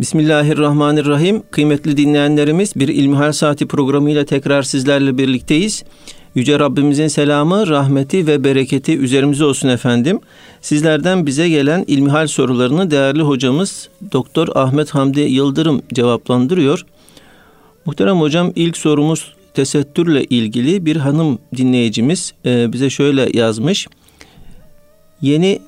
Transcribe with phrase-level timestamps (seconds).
[0.00, 1.42] Bismillahirrahmanirrahim.
[1.50, 5.84] Kıymetli dinleyenlerimiz bir İlmihal Saati programıyla tekrar sizlerle birlikteyiz.
[6.34, 10.20] Yüce Rabbimizin selamı, rahmeti ve bereketi üzerimize olsun efendim.
[10.60, 16.86] Sizlerden bize gelen ilmihal sorularını değerli hocamız Doktor Ahmet Hamdi Yıldırım cevaplandırıyor.
[17.86, 23.88] Muhterem hocam ilk sorumuz tesettürle ilgili bir hanım dinleyicimiz e, bize şöyle yazmış.
[25.22, 25.60] Yeni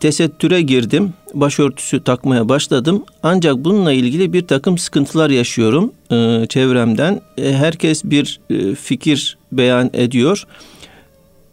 [0.00, 3.04] tesettüre girdim, başörtüsü takmaya başladım.
[3.22, 7.20] Ancak bununla ilgili bir takım sıkıntılar yaşıyorum e, çevremden.
[7.38, 10.44] E, herkes bir e, fikir beyan ediyor.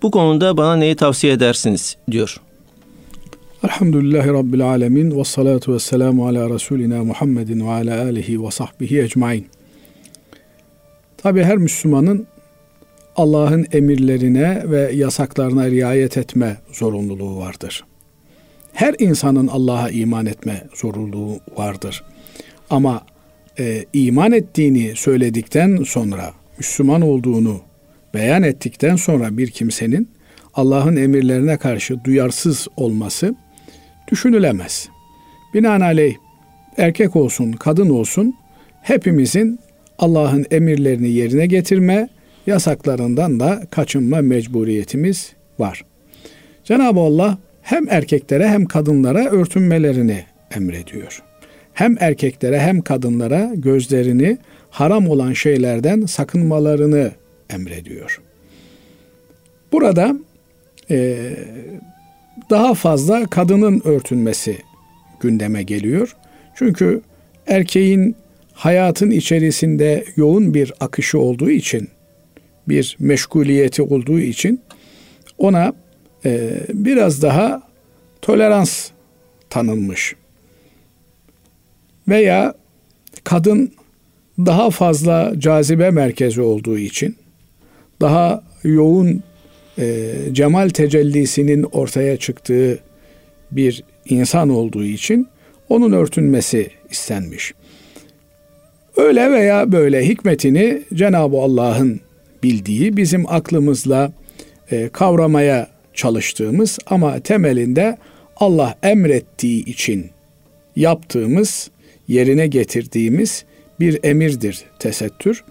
[0.01, 2.41] Bu konuda bana neyi tavsiye edersiniz diyor.
[3.63, 9.01] Elhamdülillahi Rabbil Alemin ve salatu ve selamu ala Resulina Muhammedin ve ala alihi ve sahbihi
[9.01, 9.47] ecmain.
[11.17, 12.27] Tabi her Müslümanın
[13.15, 17.83] Allah'ın emirlerine ve yasaklarına riayet etme zorunluluğu vardır.
[18.73, 22.03] Her insanın Allah'a iman etme zorunluluğu vardır.
[22.69, 23.01] Ama
[23.59, 27.61] e, iman ettiğini söyledikten sonra, Müslüman olduğunu
[28.13, 30.09] beyan ettikten sonra bir kimsenin
[30.53, 33.35] Allah'ın emirlerine karşı duyarsız olması
[34.11, 34.89] düşünülemez.
[35.53, 36.15] Binaenaleyh
[36.77, 38.33] erkek olsun, kadın olsun
[38.81, 39.59] hepimizin
[39.99, 42.09] Allah'ın emirlerini yerine getirme,
[42.47, 45.85] yasaklarından da kaçınma mecburiyetimiz var.
[46.63, 50.23] Cenab-ı Allah hem erkeklere hem kadınlara örtünmelerini
[50.55, 51.23] emrediyor.
[51.73, 54.37] Hem erkeklere hem kadınlara gözlerini
[54.69, 57.11] haram olan şeylerden sakınmalarını
[57.49, 58.21] emrediyor.
[59.71, 60.15] Burada
[60.91, 61.17] e,
[62.49, 64.57] daha fazla kadının örtünmesi
[65.19, 66.15] gündeme geliyor.
[66.55, 67.01] Çünkü
[67.47, 68.15] erkeğin
[68.53, 71.89] hayatın içerisinde yoğun bir akışı olduğu için,
[72.67, 74.61] bir meşguliyeti olduğu için
[75.37, 75.73] ona
[76.25, 77.61] e, biraz daha
[78.21, 78.89] tolerans
[79.49, 80.15] tanınmış.
[82.07, 82.53] Veya
[83.23, 83.71] kadın
[84.39, 87.15] daha fazla cazibe merkezi olduğu için,
[88.01, 89.23] daha yoğun
[89.79, 92.79] e, cemal tecellisinin ortaya çıktığı
[93.51, 95.27] bir insan olduğu için
[95.69, 97.53] onun örtünmesi istenmiş.
[98.97, 102.01] Öyle veya böyle hikmetini Cenab-ı Allah'ın
[102.43, 104.11] bildiği, bizim aklımızla
[104.71, 107.97] e, kavramaya çalıştığımız ama temelinde
[108.37, 110.09] Allah emrettiği için
[110.75, 111.71] yaptığımız,
[112.07, 113.45] yerine getirdiğimiz
[113.79, 115.43] bir emirdir tesettür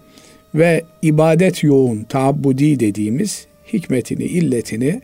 [0.55, 5.01] ve ibadet yoğun, taabbudi dediğimiz hikmetini, illetini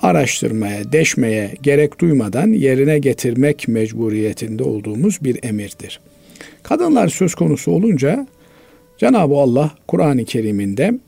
[0.00, 6.00] araştırmaya, deşmeye gerek duymadan yerine getirmek mecburiyetinde olduğumuz bir emirdir.
[6.62, 8.26] Kadınlar söz konusu olunca
[8.98, 10.98] Cenab-ı Allah Kur'an-ı Kerim'inde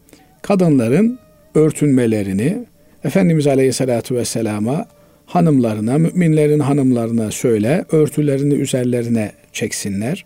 [0.42, 1.18] kadınların
[1.54, 2.64] örtünmelerini
[3.04, 4.86] Efendimiz Aleyhisselatü Vesselam'a
[5.26, 10.24] hanımlarına, müminlerin hanımlarına söyle, örtülerini üzerlerine çeksinler.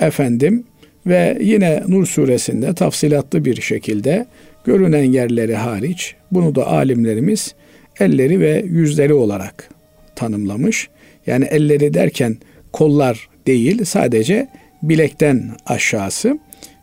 [0.00, 0.64] Efendim
[1.06, 4.26] ve yine Nur suresinde tafsilatlı bir şekilde
[4.64, 7.54] görünen yerleri hariç bunu da alimlerimiz
[8.00, 9.70] elleri ve yüzleri olarak
[10.16, 10.88] tanımlamış.
[11.26, 12.36] Yani elleri derken
[12.72, 14.48] kollar değil sadece
[14.82, 16.38] bilekten aşağısı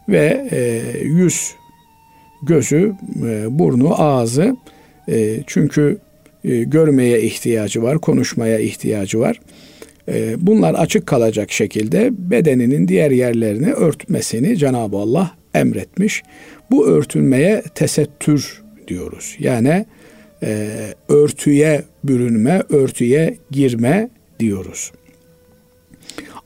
[0.10, 1.52] ve e, yüz,
[2.44, 2.94] gözü,
[3.26, 4.56] e, burnu, ağzı
[5.10, 5.98] e, çünkü
[6.44, 9.40] e, görmeye ihtiyacı var, konuşmaya ihtiyacı var.
[10.08, 16.24] E, bunlar açık kalacak şekilde bedeninin diğer yerlerini örtmesini Cenab-ı Allah emretmiş.
[16.72, 19.36] Bu örtülmeye tesettür diyoruz.
[19.40, 19.86] Yani
[20.44, 20.70] e,
[21.10, 24.10] örtüye bürünme, örtüye girme
[24.40, 24.92] diyoruz.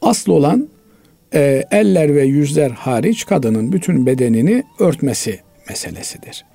[0.01, 0.69] Asıl olan
[1.33, 5.39] e, eller ve yüzler hariç kadının bütün bedenini örtmesi
[5.69, 6.45] meselesidir.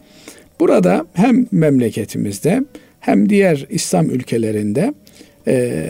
[0.60, 2.62] Burada hem memleketimizde
[3.00, 4.94] hem diğer İslam ülkelerinde
[5.46, 5.84] e,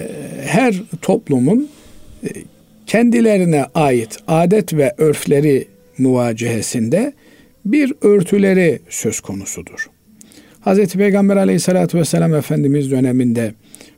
[0.46, 1.68] her toplumun
[2.24, 2.28] e,
[2.86, 5.66] kendilerine ait adet ve örfleri
[5.98, 7.12] muvacehesinde
[7.64, 9.90] bir örtüleri söz konusudur.
[10.66, 10.94] Hz.
[10.94, 13.54] Peygamber aleyhissalatü vesselam Efendimiz döneminde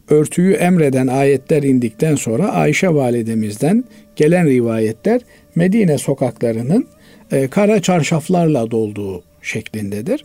[0.09, 3.85] örtüyü emreden ayetler indikten sonra Ayşe validemizden
[4.17, 5.21] gelen rivayetler
[5.55, 6.87] Medine sokaklarının
[7.33, 10.25] e, kara çarşaflarla dolduğu şeklindedir.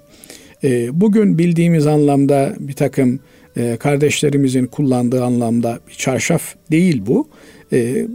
[0.63, 3.19] E, bugün bildiğimiz anlamda bir takım
[3.57, 7.27] e, kardeşlerimizin kullandığı anlamda bir çarşaf değil bu.
[7.73, 8.05] E,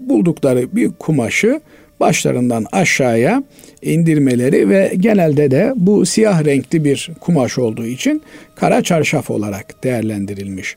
[0.00, 1.60] buldukları bir kumaşı
[2.00, 3.42] başlarından aşağıya
[3.82, 8.22] indirmeleri ve genelde de bu siyah renkli bir kumaş olduğu için
[8.54, 10.76] kara çarşaf olarak değerlendirilmiş.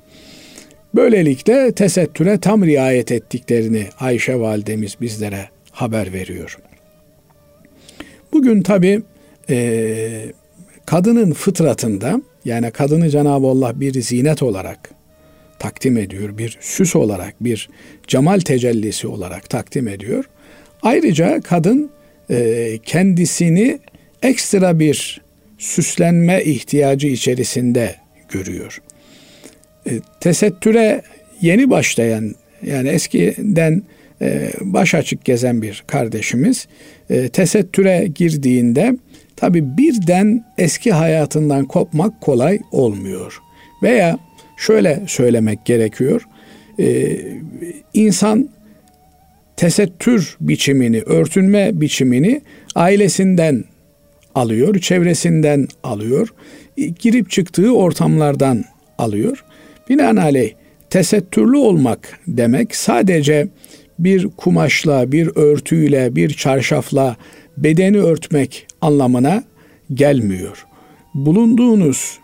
[0.96, 6.58] Böylelikle tesettüre tam riayet ettiklerini Ayşe validemiz bizlere haber veriyor.
[8.34, 9.02] Bugün tabi
[9.50, 10.32] e,
[10.86, 14.90] kadının fıtratında yani kadını Cenab-ı Allah bir zinet olarak
[15.60, 16.38] takdim ediyor.
[16.38, 17.70] Bir süs olarak, bir
[18.08, 20.26] cemal tecellisi olarak takdim ediyor.
[20.82, 21.92] Ayrıca kadın
[22.30, 23.80] e, kendisini
[24.22, 25.22] ekstra bir
[25.58, 27.96] süslenme ihtiyacı içerisinde
[28.30, 28.82] görüyor.
[29.90, 31.02] E, tesettüre
[31.42, 33.84] yeni başlayan yani eskiden
[34.22, 36.68] e, baş açık gezen bir kardeşimiz
[37.10, 38.98] e, tesettüre girdiğinde
[39.42, 43.40] tabi birden eski hayatından kopmak kolay olmuyor.
[43.84, 44.20] Veya
[44.58, 46.22] şöyle söylemek gerekiyor.
[46.80, 47.18] E,
[47.94, 48.50] insan
[49.58, 52.42] tesettür biçimini, örtünme biçimini
[52.76, 53.64] ailesinden
[54.36, 56.34] alıyor, çevresinden alıyor,
[57.00, 58.64] girip çıktığı ortamlardan
[58.98, 59.46] alıyor.
[59.90, 60.54] Binaenaleyh
[60.90, 63.48] tesettürlü olmak demek sadece
[64.00, 67.16] bir kumaşla, bir örtüyle, bir çarşafla
[67.58, 69.44] bedeni örtmek anlamına
[69.94, 70.66] gelmiyor.
[71.14, 72.20] Bulunduğunuz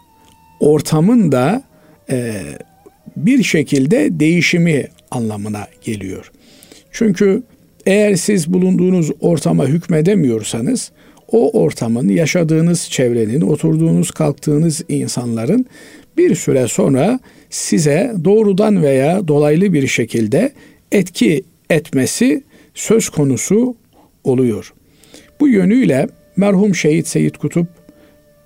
[0.59, 1.63] ortamın da
[2.09, 2.41] e,
[3.17, 6.31] bir şekilde değişimi anlamına geliyor.
[6.91, 7.43] Çünkü
[7.85, 10.91] eğer siz bulunduğunuz ortama hükmedemiyorsanız
[11.31, 15.65] o ortamın, yaşadığınız çevrenin, oturduğunuz, kalktığınız insanların
[16.17, 17.19] bir süre sonra
[17.49, 20.51] size doğrudan veya dolaylı bir şekilde
[20.91, 22.43] etki etmesi
[22.73, 23.75] söz konusu
[24.23, 24.73] oluyor.
[25.39, 26.07] Bu yönüyle
[26.37, 27.67] merhum şehit Seyyid Kutup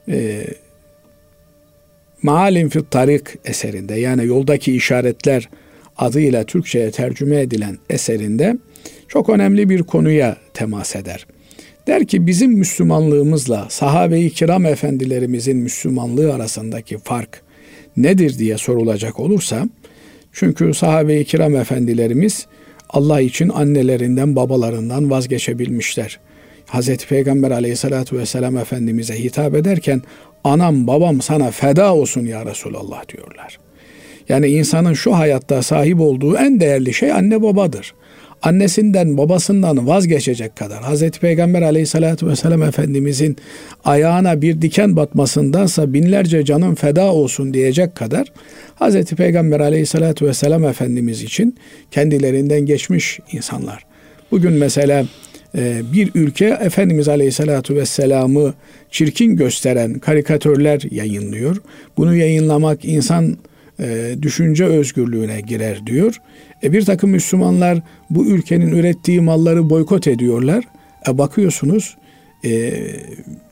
[0.08, 0.48] e,
[2.24, 5.50] Maalim fit Tarik eserinde yani yoldaki işaretler
[5.98, 8.58] adıyla Türkçe'ye tercüme edilen eserinde
[9.08, 11.28] çok önemli bir konuya temas eder.
[11.88, 17.42] Der ki bizim Müslümanlığımızla sahabe-i kiram efendilerimizin Müslümanlığı arasındaki fark
[17.98, 19.70] nedir diye sorulacak olursa
[20.32, 22.46] çünkü sahabe-i kiram efendilerimiz
[22.90, 26.20] Allah için annelerinden babalarından vazgeçebilmişler.
[26.72, 30.02] Hazreti Peygamber aleyhissalatü vesselam Efendimiz'e hitap ederken
[30.44, 33.60] anam babam sana feda olsun ya Resulallah diyorlar.
[34.30, 37.94] Yani insanın şu hayatta sahip olduğu en değerli şey anne babadır
[38.42, 43.36] annesinden babasından vazgeçecek kadar Hazreti Peygamber aleyhissalatü vesselam Efendimizin
[43.86, 48.28] ayağına bir diken batmasındansa binlerce canın feda olsun diyecek kadar
[48.76, 51.56] Hazreti Peygamber aleyhissalatü vesselam Efendimiz için
[51.92, 53.86] kendilerinden geçmiş insanlar.
[54.32, 55.06] Bugün mesela
[55.94, 58.54] bir ülke Efendimiz Aleyhisselatü Vesselam'ı
[58.92, 61.58] çirkin gösteren karikatörler yayınlıyor.
[61.98, 63.38] Bunu yayınlamak insan
[63.80, 66.16] e, düşünce özgürlüğüne girer diyor.
[66.64, 70.64] E bir takım Müslümanlar bu ülkenin ürettiği malları boykot ediyorlar.
[71.08, 71.98] E bakıyorsunuz
[72.46, 72.74] e,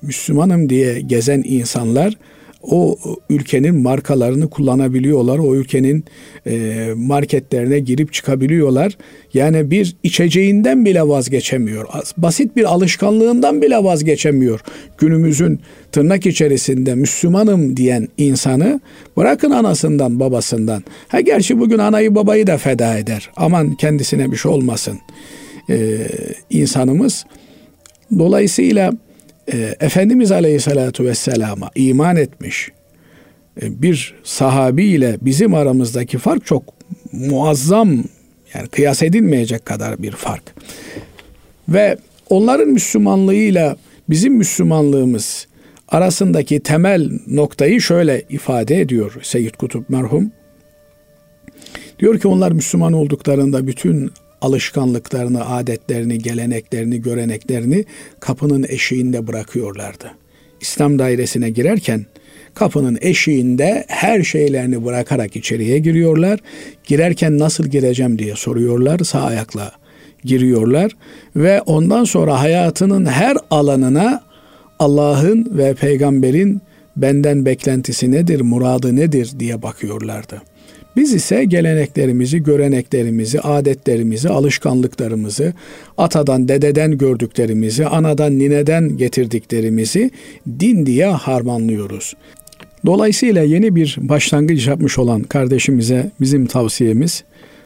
[0.02, 2.18] Müslümanım diye gezen insanlar
[2.62, 2.98] o
[3.30, 5.40] ülkenin markalarını kullanabiliyorlar.
[5.40, 6.06] O ülkenin
[6.48, 8.98] e, marketlerine girip çıkabiliyorlar.
[9.34, 11.88] Yani bir içeceğinden bile vazgeçemiyor.
[12.18, 14.60] Basit bir alışkanlığından bile vazgeçemiyor.
[14.98, 15.60] Günümüzün
[15.92, 18.82] tırnak içerisinde Müslümanım diyen insanı
[19.18, 20.84] bırakın anasından babasından.
[21.08, 23.30] Ha gerçi bugün anayı babayı da feda eder.
[23.36, 25.00] Aman kendisine bir şey olmasın.
[25.70, 25.98] Ee,
[26.50, 27.26] insanımız
[28.20, 28.92] dolayısıyla
[29.54, 32.69] e, Efendimiz Aleyhisselatü Vesselam'a iman etmiş
[33.62, 36.63] e, bir sahabi ile bizim aramızdaki fark çok
[37.12, 38.04] muazzam
[38.54, 40.44] yani kıyas edilmeyecek kadar bir fark.
[41.69, 41.98] Ve
[42.30, 43.78] onların Müslümanlığıyla
[44.10, 45.48] bizim Müslümanlığımız
[45.88, 50.31] arasındaki temel noktayı şöyle ifade ediyor Seyyid Kutup merhum.
[52.00, 54.12] Diyor ki onlar Müslüman olduklarında bütün
[54.42, 57.86] alışkanlıklarını, adetlerini, geleneklerini, göreneklerini
[58.19, 60.12] kapının eşiğinde bırakıyorlardı.
[60.62, 62.06] İslam dairesine girerken
[62.54, 66.40] kapının eşiğinde her şeylerini bırakarak içeriye giriyorlar.
[66.84, 69.00] Girerken nasıl gireceğim diye soruyorlar.
[69.00, 69.72] Sağ ayakla
[70.24, 70.92] giriyorlar
[71.36, 74.24] ve ondan sonra hayatının her alanına
[74.80, 76.62] Allah'ın ve peygamberin
[76.98, 80.42] benden beklentisi nedir, muradı nedir diye bakıyorlardı.
[80.96, 85.54] Biz ise geleneklerimizi, göreneklerimizi, adetlerimizi, alışkanlıklarımızı,
[85.98, 90.12] atadan, dededen gördüklerimizi, anadan, nineden getirdiklerimizi
[90.60, 92.14] din diye harmanlıyoruz.
[92.86, 97.24] Dolayısıyla yeni bir başlangıç yapmış olan kardeşimize bizim tavsiyemiz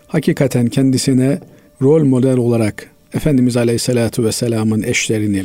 [0.08, 1.40] hakikaten kendisine
[1.82, 5.44] rol model olarak Efendimiz Aleyhisselatü Vesselam'ın eşlerini,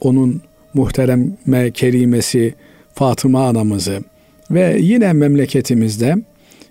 [0.00, 0.40] onun
[0.74, 2.54] muhtereme kerimesi
[2.94, 4.00] Fatıma anamızı
[4.50, 6.16] ve yine memleketimizde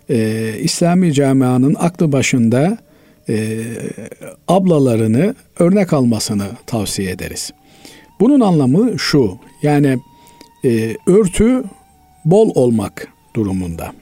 [0.10, 2.78] e, İslami camianın aklı başında
[3.30, 3.64] e,
[4.48, 7.52] ablalarını örnek almasını tavsiye ederiz.
[8.20, 9.98] Bunun anlamı şu, yani
[10.66, 11.64] e, örtü
[12.26, 13.94] bol olmak durumunda.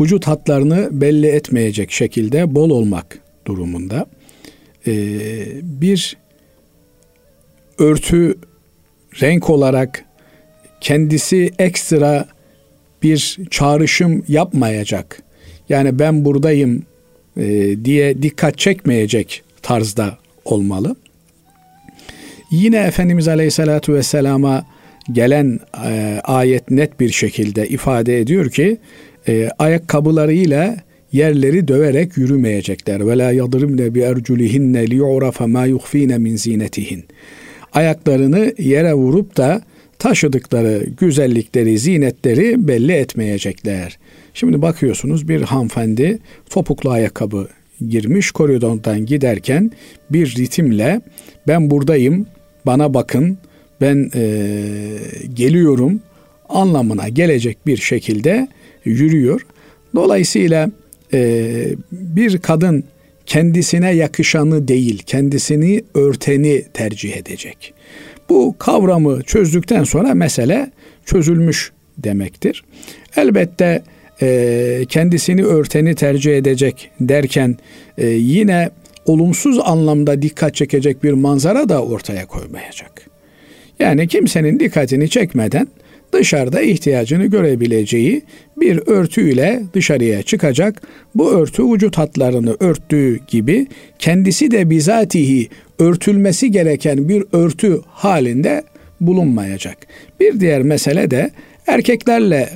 [0.00, 4.06] Vücut hatlarını belli etmeyecek şekilde bol olmak durumunda.
[4.86, 4.92] E,
[5.62, 6.16] bir
[7.78, 8.38] örtü
[9.20, 10.04] renk olarak
[10.80, 12.28] kendisi ekstra
[13.02, 15.22] bir çağrışım yapmayacak.
[15.68, 16.82] Yani ben buradayım
[17.36, 20.96] e, diye dikkat çekmeyecek tarzda olmalı.
[22.50, 24.66] Yine Efendimiz Aleyhisselatü Vesselam'a
[25.12, 28.78] gelen e, ayet net bir şekilde ifade ediyor ki
[29.28, 30.76] e, ayakkabılarıyla
[31.12, 33.06] yerleri döverek yürümeyecekler.
[33.06, 37.04] Ve la yadrimne bi erculihinne li yu'rafa ma yukhfine min zinetihin.
[37.72, 39.62] Ayaklarını yere vurup da
[39.98, 43.98] taşıdıkları güzellikleri, zinetleri belli etmeyecekler.
[44.34, 46.18] Şimdi bakıyorsunuz bir hanımefendi
[46.50, 47.48] topuklu ayakkabı
[47.88, 49.70] girmiş koridordan giderken
[50.10, 51.00] bir ritimle
[51.46, 52.26] ben buradayım,
[52.66, 53.38] bana bakın,
[53.80, 54.64] ben e,
[55.34, 56.00] geliyorum
[56.48, 58.48] anlamına gelecek bir şekilde
[58.84, 59.46] yürüyor.
[59.94, 60.70] Dolayısıyla
[61.12, 61.52] e,
[61.92, 62.84] bir kadın
[63.26, 67.74] kendisine yakışanı değil, kendisini örteni tercih edecek.
[68.28, 70.70] Bu kavramı çözdükten sonra mesele
[71.04, 72.64] çözülmüş demektir.
[73.16, 73.82] Elbette
[74.22, 77.56] e, kendisini örteni tercih edecek derken
[77.98, 78.70] e, yine
[79.06, 83.06] olumsuz anlamda dikkat çekecek bir manzara da ortaya koymayacak.
[83.78, 85.68] Yani kimsenin dikkatini çekmeden
[86.12, 88.22] dışarıda ihtiyacını görebileceği
[88.56, 90.82] bir örtüyle dışarıya çıkacak.
[91.14, 93.66] Bu örtü vücut hatlarını örttüğü gibi
[93.98, 95.48] kendisi de bizatihi
[95.78, 98.62] örtülmesi gereken bir örtü halinde
[99.00, 99.76] bulunmayacak.
[100.20, 101.30] Bir diğer mesele de
[101.66, 102.48] erkeklerle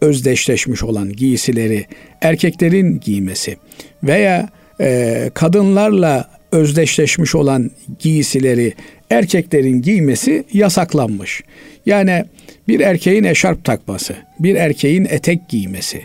[0.00, 1.84] özdeşleşmiş olan giysileri
[2.20, 3.56] erkeklerin giymesi
[4.02, 4.48] veya
[4.80, 8.72] e, kadınlarla özdeşleşmiş olan giysileri
[9.12, 11.42] erkeklerin giymesi yasaklanmış.
[11.86, 12.24] Yani
[12.68, 16.02] bir erkeğin eşarp takması, bir erkeğin etek giymesi,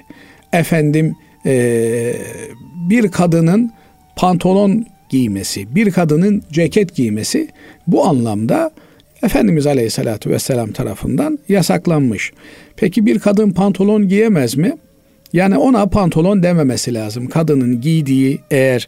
[0.53, 2.13] efendim e,
[2.89, 3.71] bir kadının
[4.15, 7.47] pantolon giymesi, bir kadının ceket giymesi
[7.87, 8.71] bu anlamda
[9.23, 12.31] Efendimiz Aleyhisselatü Vesselam tarafından yasaklanmış.
[12.75, 14.77] Peki bir kadın pantolon giyemez mi?
[15.33, 17.27] Yani ona pantolon dememesi lazım.
[17.27, 18.87] Kadının giydiği eğer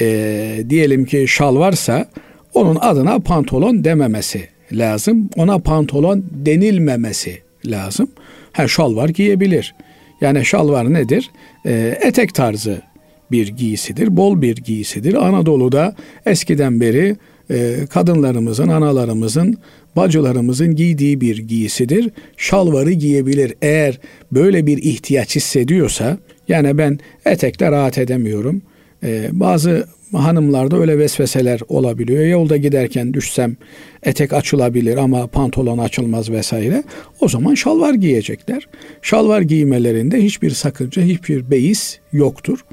[0.00, 2.06] e, diyelim ki şal varsa
[2.54, 5.30] onun adına pantolon dememesi lazım.
[5.36, 8.10] Ona pantolon denilmemesi lazım.
[8.52, 9.74] Ha şal var giyebilir.
[10.20, 11.30] Yani şal var nedir?
[11.66, 12.82] E, etek tarzı
[13.30, 15.14] bir giysidir, bol bir giysidir.
[15.14, 15.94] Anadolu'da
[16.26, 17.16] eskiden beri
[17.50, 19.58] e, kadınlarımızın, analarımızın,
[19.96, 22.10] bacılarımızın giydiği bir giysidir.
[22.36, 23.54] Şalvarı giyebilir.
[23.62, 23.98] Eğer
[24.32, 28.62] böyle bir ihtiyaç hissediyorsa, yani ben etekte rahat edemiyorum.
[29.02, 32.24] E, bazı hanımlarda öyle vesveseler olabiliyor.
[32.24, 33.56] Yolda giderken düşsem
[34.02, 36.82] etek açılabilir ama pantolon açılmaz vesaire.
[37.20, 38.68] O zaman şalvar giyecekler.
[39.02, 42.64] Şalvar giymelerinde hiçbir sakınca, hiçbir beis yoktur.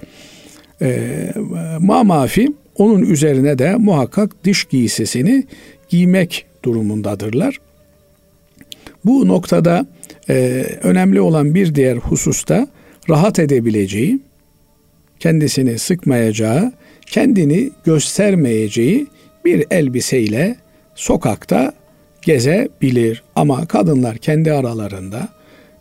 [0.81, 0.99] E,
[1.79, 5.43] ma mafi onun üzerine de muhakkak dış giysisini
[5.89, 7.57] giymek durumundadırlar.
[9.05, 9.85] Bu noktada
[10.29, 12.67] e, önemli olan bir diğer hususta
[13.09, 14.19] rahat edebileceği,
[15.19, 16.71] kendisini sıkmayacağı,
[17.05, 19.07] kendini göstermeyeceği
[19.45, 20.55] bir elbiseyle
[20.95, 21.73] sokakta
[22.21, 23.23] gezebilir.
[23.35, 25.29] Ama kadınlar kendi aralarında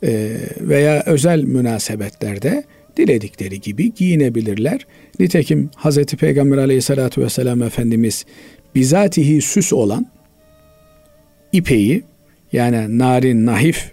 [0.02, 2.64] e, veya özel münasebetlerde
[2.96, 4.86] diledikleri gibi giyinebilirler.
[5.20, 6.04] Nitekim Hz.
[6.04, 8.24] Peygamber aleyhissalatü vesselam Efendimiz
[8.74, 10.06] bizatihi süs olan
[11.52, 12.02] ipeyi
[12.52, 13.92] yani narin nahif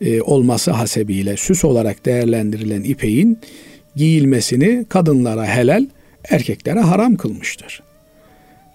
[0.00, 3.38] e, olması hasebiyle süs olarak değerlendirilen ipeğin
[3.96, 5.86] giyilmesini kadınlara helal,
[6.30, 7.82] erkeklere haram kılmıştır.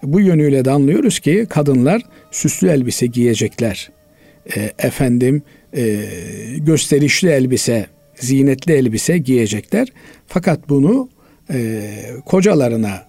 [0.02, 3.90] Bu yönüyle de anlıyoruz ki kadınlar süslü elbise giyecekler.
[4.56, 5.42] E, efendim
[5.76, 6.04] e,
[6.58, 9.88] gösterişli elbise, zinetli elbise giyecekler.
[10.26, 11.08] Fakat bunu
[11.50, 11.80] e,
[12.26, 13.06] kocalarına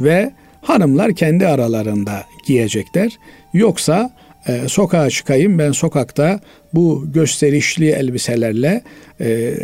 [0.00, 3.18] ve hanımlar kendi aralarında giyecekler.
[3.54, 6.40] Yoksa e, sokağa çıkayım ben sokakta
[6.74, 8.82] bu gösterişli elbiselerle,
[9.20, 9.54] e,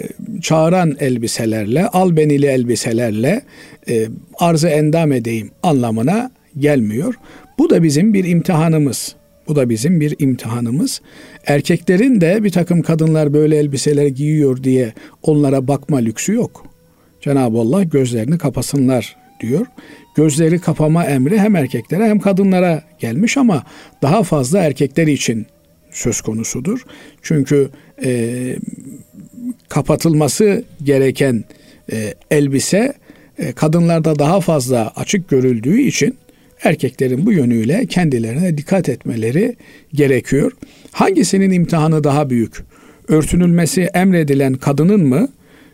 [0.43, 3.43] çağıran elbiselerle, albenili elbiselerle
[3.89, 4.07] e,
[4.39, 7.15] arzı endam edeyim anlamına gelmiyor.
[7.59, 9.15] Bu da bizim bir imtihanımız.
[9.49, 11.01] Bu da bizim bir imtihanımız.
[11.47, 14.93] Erkeklerin de bir takım kadınlar böyle elbiseler giyiyor diye
[15.23, 16.67] onlara bakma lüksü yok.
[17.21, 19.67] Cenab-ı Allah gözlerini kapasınlar diyor.
[20.19, 23.63] Gözleri kapama emri hem erkeklere hem kadınlara gelmiş ama
[24.03, 25.47] daha fazla erkekler için
[25.91, 26.85] söz konusudur.
[27.23, 27.71] Çünkü
[28.05, 28.57] e,
[29.69, 31.45] kapatılması gereken
[31.93, 32.93] e, elbise
[33.39, 36.17] e, kadınlarda daha fazla açık görüldüğü için
[36.63, 39.57] erkeklerin bu yönüyle kendilerine dikkat etmeleri
[39.95, 40.53] gerekiyor.
[40.93, 42.57] Hangisinin imtihanı daha büyük?
[43.09, 45.29] Örtünülmesi emredilen kadının mı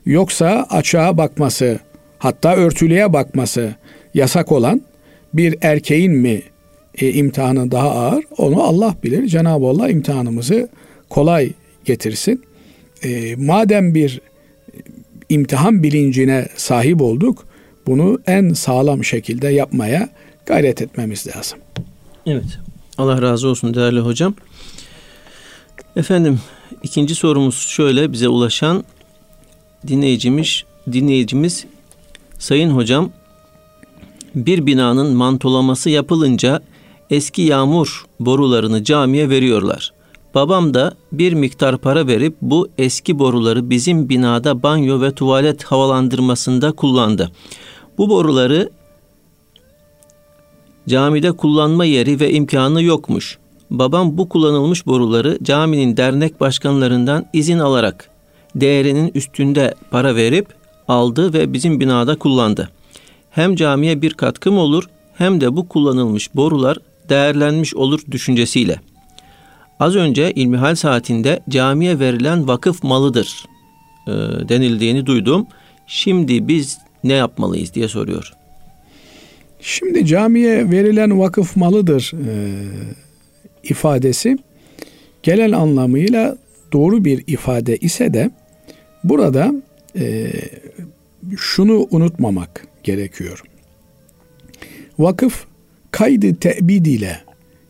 [0.07, 1.79] yoksa açığa bakması
[2.19, 3.75] hatta örtülüye bakması
[4.15, 4.83] yasak olan
[5.35, 6.43] bir erkeğin mi
[6.99, 8.25] e, imtihanı daha ağır?
[8.39, 9.27] Onu Allah bilir.
[9.27, 10.69] Cenab-ı Allah imtihanımızı
[11.09, 11.53] kolay
[11.85, 12.43] getirsin.
[13.03, 14.21] E, madem bir
[15.29, 17.47] imtihan bilincine sahip olduk.
[17.87, 20.09] Bunu en sağlam şekilde yapmaya
[20.47, 21.59] gayret etmemiz lazım.
[22.27, 22.45] Evet.
[22.99, 24.35] Allah razı olsun değerli hocam.
[25.97, 26.41] Efendim
[26.83, 28.85] ikinci sorumuz şöyle bize ulaşan
[29.87, 31.65] dinleyicimiz dinleyicimiz
[32.39, 33.11] Sayın hocam
[34.35, 36.63] bir binanın mantolaması yapılınca
[37.11, 39.93] eski yağmur borularını camiye veriyorlar.
[40.35, 46.73] Babam da bir miktar para verip bu eski boruları bizim binada banyo ve tuvalet havalandırmasında
[46.73, 47.31] kullandı.
[47.99, 48.71] Bu boruları
[50.89, 53.39] camide kullanma yeri ve imkanı yokmuş.
[53.71, 58.11] Babam bu kullanılmış boruları caminin dernek başkanlarından izin alarak
[58.55, 60.47] değerinin üstünde para verip
[60.89, 62.69] aldı ve bizim binada kullandı.
[63.35, 64.85] Hem camiye bir katkım olur
[65.19, 68.81] hem de bu kullanılmış borular değerlenmiş olur düşüncesiyle.
[69.81, 73.45] Az önce ilmihal saatinde camiye verilen vakıf malıdır
[74.07, 74.11] e,
[74.49, 75.47] denildiğini duydum.
[75.87, 78.33] Şimdi biz ne yapmalıyız diye soruyor.
[79.61, 82.35] Şimdi camiye verilen vakıf malıdır e,
[83.63, 84.39] ifadesi
[85.23, 86.37] genel anlamıyla
[86.73, 88.31] doğru bir ifade ise de
[89.05, 89.53] burada
[89.99, 90.33] e,
[91.37, 93.43] şunu unutmamak gerekiyor.
[94.99, 95.45] Vakıf
[95.91, 97.21] kaydı tebid ile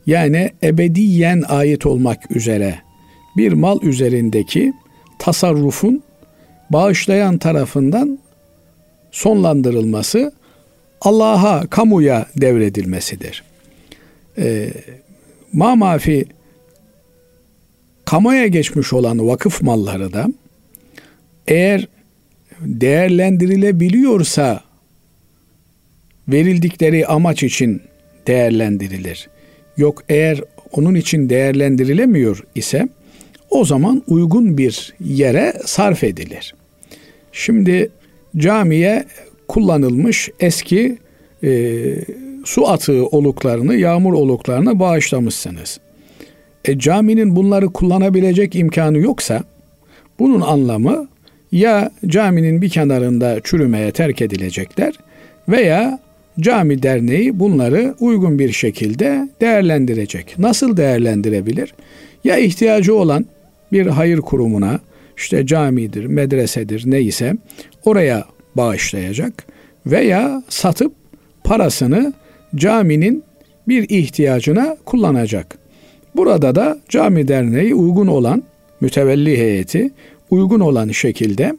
[0.07, 2.79] yani ebediyen ait olmak üzere
[3.37, 4.73] bir mal üzerindeki
[5.19, 6.03] tasarrufun
[6.71, 8.19] bağışlayan tarafından
[9.11, 10.33] sonlandırılması
[11.01, 13.45] Allah'a, kamuya devredilmesidir.
[14.39, 14.71] Ee,
[15.53, 16.25] ma mafi
[18.05, 20.29] kamuya geçmiş olan vakıf malları da
[21.49, 21.89] eğer
[22.61, 24.61] değerlendirilebiliyorsa
[26.29, 27.83] verildikleri amaç için
[28.27, 29.29] değerlendirilir.
[29.77, 30.41] Yok eğer
[30.73, 32.89] onun için değerlendirilemiyor ise
[33.51, 36.55] o zaman uygun bir yere sarf edilir.
[37.33, 37.91] Şimdi
[38.37, 39.05] camiye
[39.49, 40.99] kullanılmış eski
[41.45, 41.83] e,
[42.45, 45.81] su atığı oluklarını, yağmur oluklarını bağışlamışsınız.
[46.65, 49.43] E, caminin bunları kullanabilecek imkanı yoksa
[50.19, 51.09] bunun anlamı
[51.53, 54.95] ya caminin bir kenarında çürümeye terk edilecekler
[55.49, 55.99] veya
[56.41, 60.39] cami derneği bunları uygun bir şekilde değerlendirecek.
[60.39, 61.75] Nasıl değerlendirebilir?
[62.25, 63.27] Ya ihtiyacı olan
[63.73, 64.81] bir hayır kurumuna,
[65.17, 67.35] işte camidir, medresedir neyse
[67.85, 68.25] oraya
[68.57, 69.47] bağışlayacak
[69.87, 70.93] veya satıp
[71.45, 72.13] parasını
[72.57, 73.25] caminin
[73.69, 75.59] bir ihtiyacına kullanacak.
[76.17, 78.43] Burada da cami derneği uygun olan
[78.81, 79.91] mütevelli heyeti
[80.31, 81.59] uygun olan şekilde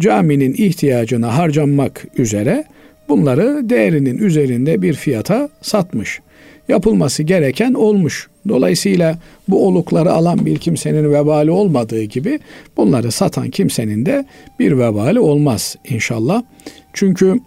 [0.00, 2.64] caminin ihtiyacına harcanmak üzere
[3.08, 6.20] bunları değerinin üzerinde bir fiyata satmış.
[6.68, 8.28] Yapılması gereken olmuş.
[8.48, 12.40] Dolayısıyla bu olukları alan bir kimsenin vebali olmadığı gibi
[12.76, 14.24] bunları satan kimsenin de
[14.58, 16.42] bir vebali olmaz inşallah.
[16.92, 17.40] Çünkü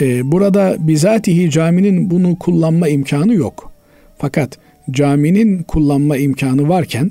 [0.00, 3.72] e, burada bizatihi caminin bunu kullanma imkanı yok.
[4.18, 4.58] Fakat
[4.90, 7.10] caminin kullanma imkanı varken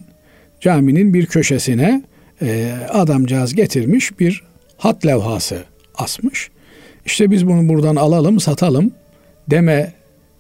[0.60, 2.02] caminin bir köşesine
[2.42, 4.44] e, adamcağız getirmiş bir
[4.78, 5.64] hat levhası
[5.96, 6.50] asmış.
[7.06, 8.92] İşte biz bunu buradan alalım, satalım
[9.50, 9.94] deme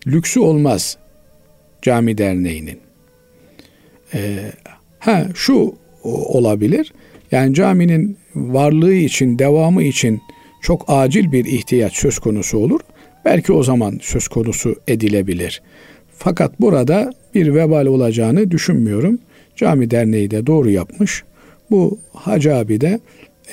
[0.07, 0.97] lüksü olmaz
[1.81, 2.79] cami derneğinin.
[4.13, 4.51] Ee,
[4.99, 6.93] ha şu olabilir.
[7.31, 10.21] Yani caminin varlığı için, devamı için
[10.61, 12.79] çok acil bir ihtiyaç söz konusu olur.
[13.25, 15.61] Belki o zaman söz konusu edilebilir.
[16.17, 19.19] Fakat burada bir vebal olacağını düşünmüyorum.
[19.55, 21.23] Cami derneği de doğru yapmış.
[21.71, 22.99] Bu Hacı abi de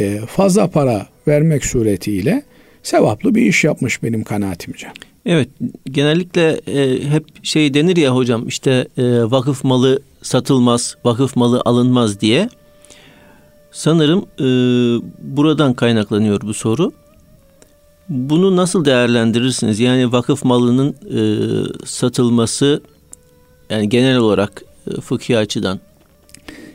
[0.01, 2.43] e, fazla para vermek suretiyle
[2.83, 4.93] sevaplı bir iş yapmış benim kanaatimce.
[5.27, 5.49] Evet
[5.85, 12.21] genellikle e, hep şey denir ya hocam işte e, vakıf malı satılmaz, vakıf malı alınmaz
[12.21, 12.49] diye.
[13.73, 14.47] Sanırım e,
[15.37, 16.93] buradan kaynaklanıyor bu soru.
[18.09, 19.81] Bunu nasıl değerlendirirsiniz?
[19.81, 21.21] Yani vakıf malının e,
[21.87, 22.83] satılması
[23.71, 25.81] yani genel olarak e, fıkhi açıdan.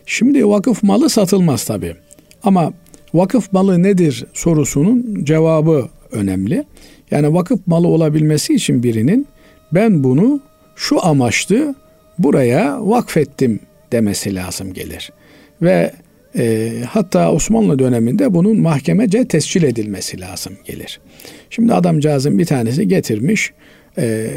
[0.05, 1.95] Şimdi vakıf malı satılmaz tabi.
[2.43, 2.73] Ama
[3.13, 6.63] vakıf malı nedir sorusunun cevabı önemli.
[7.11, 9.27] Yani vakıf malı olabilmesi için birinin
[9.71, 10.39] ben bunu
[10.75, 11.75] şu amaçlı
[12.19, 13.59] buraya vakfettim
[13.91, 15.11] demesi lazım gelir.
[15.61, 15.91] Ve
[16.37, 20.99] e, hatta Osmanlı döneminde bunun mahkemece tescil edilmesi lazım gelir.
[21.49, 23.53] Şimdi adamcağızın bir tanesi getirmiş
[23.97, 24.27] e,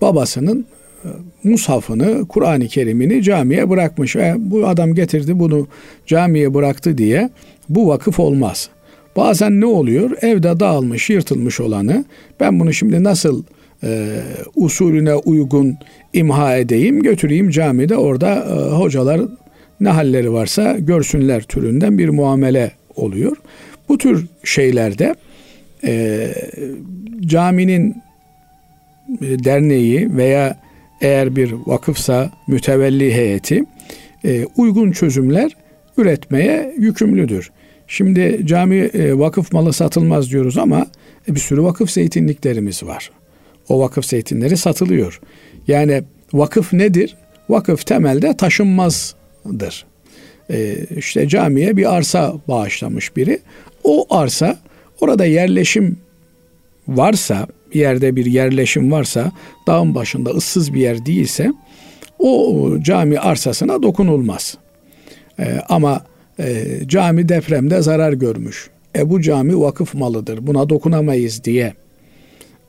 [0.00, 0.66] babasının
[1.04, 1.08] e,
[1.44, 5.68] mushafını, Kur'an-ı Kerim'ini camiye bırakmış ve bu adam getirdi bunu
[6.06, 7.30] camiye bıraktı diye
[7.68, 8.68] bu vakıf olmaz.
[9.16, 10.10] Bazen ne oluyor?
[10.22, 12.04] Evde dağılmış, yırtılmış olanı
[12.40, 13.42] ben bunu şimdi nasıl
[13.82, 14.08] e,
[14.54, 15.76] usulüne uygun
[16.12, 19.20] imha edeyim, götüreyim camide orada e, hocalar
[19.80, 23.36] ne halleri varsa görsünler türünden bir muamele oluyor.
[23.88, 25.14] Bu tür şeylerde
[25.84, 26.28] e,
[27.20, 28.02] caminin
[29.22, 30.58] e, derneği veya
[31.00, 33.64] eğer bir vakıfsa mütevelli heyeti
[34.24, 35.56] e, uygun çözümler
[35.98, 37.50] üretmeye yükümlüdür.
[37.88, 40.86] Şimdi cami e, vakıf malı satılmaz diyoruz ama
[41.28, 43.10] e, bir sürü vakıf zeytinliklerimiz var.
[43.68, 45.20] O vakıf zeytinleri satılıyor.
[45.68, 47.16] Yani vakıf nedir?
[47.48, 49.86] Vakıf temelde taşınmazdır.
[50.50, 53.40] E, işte camiye bir arsa bağışlamış biri.
[53.84, 54.58] O arsa
[55.00, 55.98] orada yerleşim
[56.88, 59.32] varsa, yerde bir yerleşim varsa,
[59.66, 61.52] dağın başında ıssız bir yer değilse
[62.18, 64.58] o cami arsasına dokunulmaz.
[65.38, 66.02] E, ama
[66.38, 68.70] e, cami depremde zarar görmüş.
[68.96, 70.46] E bu cami vakıf malıdır.
[70.46, 71.74] Buna dokunamayız diye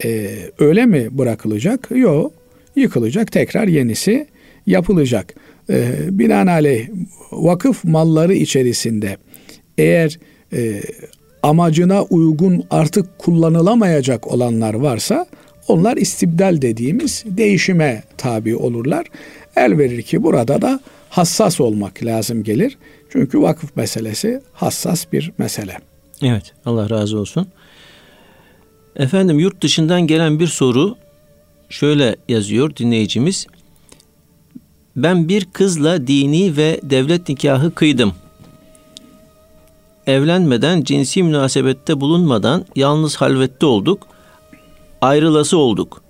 [0.05, 1.89] e, öyle mi bırakılacak?
[1.95, 2.33] Yok.
[2.75, 3.31] Yıkılacak.
[3.31, 4.27] Tekrar yenisi
[4.65, 5.33] yapılacak.
[5.69, 6.87] E, binaenaleyh
[7.31, 9.17] vakıf malları içerisinde
[9.77, 10.19] eğer
[10.53, 10.81] e,
[11.43, 15.25] amacına uygun artık kullanılamayacak olanlar varsa
[15.67, 19.05] onlar istibdal dediğimiz değişime tabi olurlar.
[19.55, 22.77] El verir ki burada da hassas olmak lazım gelir.
[23.09, 25.77] Çünkü vakıf meselesi hassas bir mesele.
[26.21, 27.47] Evet Allah razı olsun.
[28.95, 30.95] Efendim yurt dışından gelen bir soru
[31.69, 33.47] şöyle yazıyor dinleyicimiz.
[34.95, 38.13] Ben bir kızla dini ve devlet nikahı kıydım.
[40.07, 44.07] Evlenmeden, cinsi münasebette bulunmadan yalnız halvette olduk.
[45.01, 46.01] Ayrılası olduk.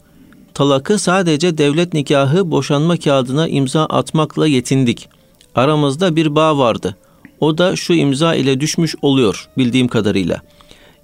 [0.53, 5.09] Talakı sadece devlet nikahı boşanma kağıdına imza atmakla yetindik.
[5.57, 6.97] Aramızda bir bağ vardı.
[7.39, 10.41] O da şu imza ile düşmüş oluyor bildiğim kadarıyla.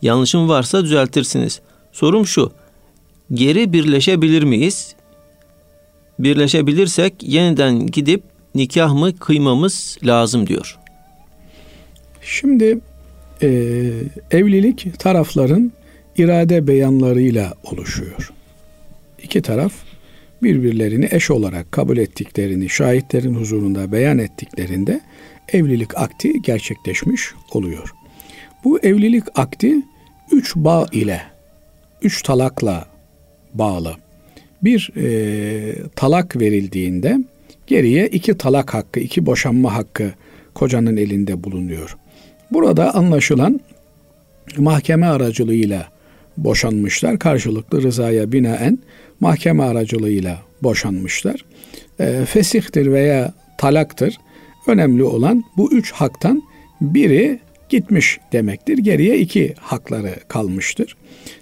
[0.02, 1.62] Yanlışım varsa düzeltirsiniz.
[1.92, 2.52] Sorum şu.
[3.34, 4.96] Geri birleşebilir miyiz?
[6.20, 8.24] Birleşebilirsek yeniden gidip
[8.56, 10.80] nikah mı kıymamız lazım diyor.
[12.22, 12.80] Şimdi
[13.42, 13.48] e,
[14.32, 15.72] evlilik tarafların
[16.18, 18.34] irade beyanlarıyla oluşuyor.
[19.24, 19.74] İki taraf
[20.44, 25.02] birbirlerini eş olarak kabul ettiklerini şahitlerin huzurunda beyan ettiklerinde
[25.54, 27.94] evlilik akti gerçekleşmiş oluyor.
[28.64, 29.76] Bu evlilik akti
[30.32, 31.22] üç bağ ile,
[32.02, 32.88] üç talakla
[33.54, 33.96] bağlı.
[34.64, 37.20] Bir e, talak verildiğinde
[37.68, 40.12] geriye iki talak hakkı, iki boşanma hakkı
[40.54, 41.98] kocanın elinde bulunuyor.
[42.52, 43.60] Burada anlaşılan
[44.58, 45.88] mahkeme aracılığıyla
[46.38, 47.20] boşanmışlar.
[47.20, 48.80] Karşılıklı rızaya binaen
[49.24, 51.46] mahkeme aracılığıyla boşanmışlar.
[52.00, 54.18] E, fesihtir veya talaktır.
[54.68, 56.44] Önemli olan bu üç haktan
[56.82, 58.78] biri gitmiş demektir.
[58.78, 60.96] Geriye iki hakları kalmıştır.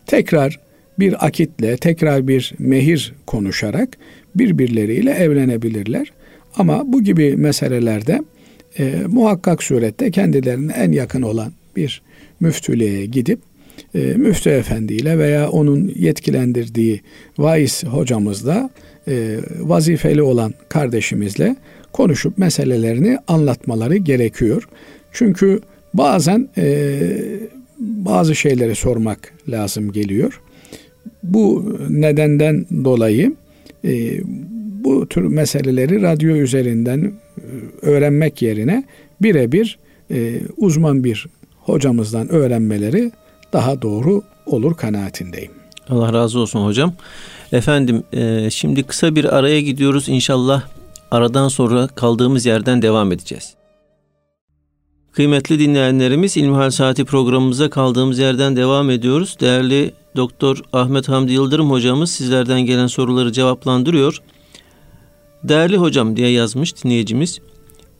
[0.05, 0.59] Tekrar
[0.99, 3.97] bir akitle, tekrar bir mehir konuşarak
[4.35, 6.11] birbirleriyle evlenebilirler.
[6.55, 8.21] Ama bu gibi meselelerde
[8.79, 12.01] e, muhakkak surette kendilerine en yakın olan bir
[12.39, 13.39] müftülüğe gidip
[13.95, 17.01] e, müftü efendiyle veya onun yetkilendirdiği
[17.37, 18.69] vaiz hocamızla
[19.07, 21.55] e, vazifeli olan kardeşimizle
[21.91, 24.67] konuşup meselelerini anlatmaları gerekiyor.
[25.11, 25.59] Çünkü
[25.93, 26.99] bazen e,
[27.79, 30.41] bazı şeyleri sormak lazım geliyor.
[31.23, 33.33] Bu nedenden dolayı
[33.85, 34.21] e,
[34.83, 37.11] bu tür meseleleri radyo üzerinden e,
[37.81, 38.83] öğrenmek yerine
[39.21, 39.79] birebir
[40.11, 41.27] e, uzman bir
[41.59, 43.11] hocamızdan öğrenmeleri
[43.53, 45.51] daha doğru olur kanaatindeyim.
[45.89, 46.93] Allah razı olsun hocam.
[47.51, 50.09] Efendim e, şimdi kısa bir araya gidiyoruz.
[50.09, 50.63] İnşallah
[51.11, 53.55] aradan sonra kaldığımız yerden devam edeceğiz.
[55.11, 59.37] Kıymetli dinleyenlerimiz İlmihal Saati programımıza kaldığımız yerden devam ediyoruz.
[59.39, 64.21] Değerli Doktor Ahmet Hamdi Yıldırım hocamız sizlerden gelen soruları cevaplandırıyor.
[65.43, 67.39] Değerli hocam diye yazmış dinleyicimiz.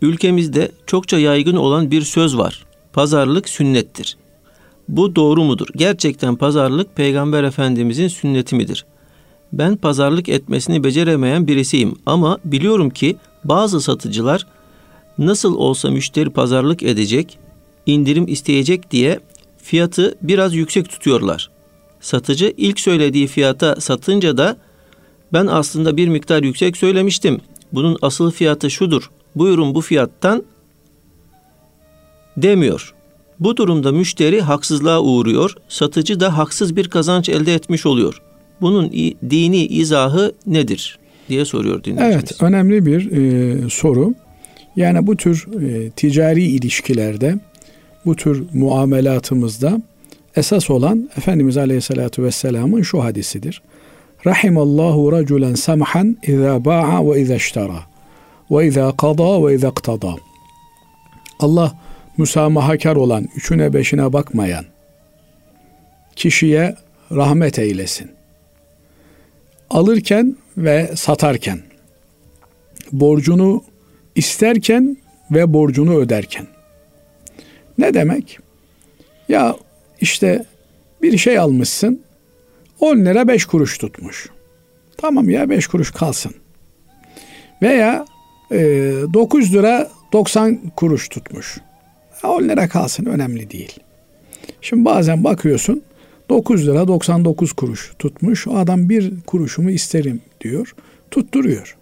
[0.01, 2.65] Ülkemizde çokça yaygın olan bir söz var.
[2.93, 4.17] Pazarlık sünnettir.
[4.91, 5.67] Bu doğru mudur?
[5.75, 8.85] Gerçekten pazarlık Peygamber Efendimizin sünneti midir?
[9.53, 14.47] Ben pazarlık etmesini beceremeyen birisiyim ama biliyorum ki bazı satıcılar
[15.17, 17.39] nasıl olsa müşteri pazarlık edecek,
[17.85, 19.19] indirim isteyecek diye
[19.57, 21.49] fiyatı biraz yüksek tutuyorlar.
[22.01, 24.57] Satıcı ilk söylediği fiyata satınca da
[25.33, 27.41] ben aslında bir miktar yüksek söylemiştim.
[27.73, 29.11] Bunun asıl fiyatı şudur.
[29.35, 30.43] Buyurun bu fiyattan
[32.37, 32.93] demiyor.
[33.41, 38.21] Bu durumda müşteri haksızlığa uğruyor, satıcı da haksız bir kazanç elde etmiş oluyor.
[38.61, 38.91] Bunun
[39.29, 40.99] dini izahı nedir
[41.29, 42.15] diye soruyor dinleyicimiz.
[42.15, 44.13] Evet, önemli bir e, soru.
[44.75, 47.39] Yani bu tür e, ticari ilişkilerde,
[48.05, 49.81] bu tür muamelatımızda
[50.35, 53.61] esas olan Efendimiz Aleyhisselatü Vesselam'ın şu hadisidir.
[54.25, 57.79] Rahimallahu raculen samhan izâ ba'a ve izâ iştara
[58.51, 60.15] ve izâ qada ve izâ iktada.
[61.39, 61.73] Allah
[62.17, 64.65] müsamahakar olan, üçüne beşine bakmayan
[66.15, 66.75] kişiye
[67.11, 68.11] rahmet eylesin.
[69.69, 71.59] Alırken ve satarken,
[72.91, 73.63] borcunu
[74.15, 74.97] isterken
[75.31, 76.47] ve borcunu öderken.
[77.77, 78.39] Ne demek?
[79.29, 79.55] Ya
[80.01, 80.45] işte
[81.01, 82.01] bir şey almışsın,
[82.79, 84.29] 10 lira 5 kuruş tutmuş.
[84.97, 86.35] Tamam ya 5 kuruş kalsın.
[87.61, 88.05] Veya
[88.51, 88.57] e,
[89.13, 91.57] 9 lira 90 kuruş tutmuş.
[92.27, 93.79] 10 lira kalsın önemli değil.
[94.61, 95.81] Şimdi bazen bakıyorsun
[96.29, 98.47] 9 lira 99 kuruş tutmuş.
[98.47, 100.75] O adam bir kuruşumu isterim diyor.
[101.11, 101.77] Tutturuyor.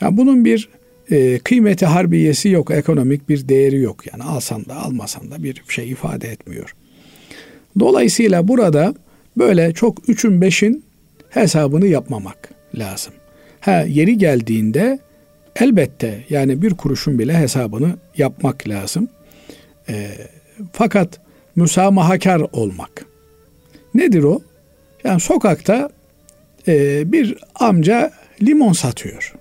[0.00, 0.68] Yani bunun bir
[1.10, 2.70] e, kıymeti harbiyesi yok.
[2.70, 4.06] Ekonomik bir değeri yok.
[4.12, 6.74] Yani alsan da almasan da bir şey ifade etmiyor.
[7.80, 8.94] Dolayısıyla burada
[9.36, 10.84] böyle çok üçün beşin
[11.30, 13.12] hesabını yapmamak lazım.
[13.60, 14.98] Ha yeri geldiğinde
[15.56, 19.08] elbette yani bir kuruşun bile hesabını yapmak lazım.
[19.88, 20.10] E,
[20.72, 21.20] fakat
[21.56, 23.06] müsamahakar olmak.
[23.94, 24.40] Nedir o?
[25.04, 25.90] Yani sokakta
[26.68, 28.10] e, bir amca
[28.42, 29.34] limon satıyor.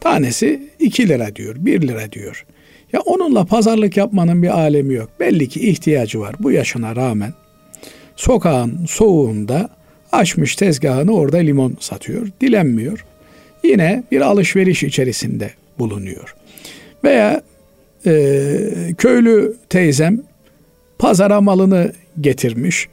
[0.00, 2.46] Tanesi 2 lira diyor, 1 lira diyor.
[2.92, 5.10] Ya onunla pazarlık yapmanın bir alemi yok.
[5.20, 7.32] Belli ki ihtiyacı var bu yaşına rağmen.
[8.16, 9.68] Sokağın soğuğunda
[10.12, 12.28] açmış tezgahını orada limon satıyor.
[12.40, 13.04] Dilenmiyor.
[13.64, 16.34] Yine bir alışveriş içerisinde bulunuyor.
[17.04, 17.42] Veya
[18.06, 20.22] e, köylü teyzem
[20.98, 22.88] pazara malını getirmiş.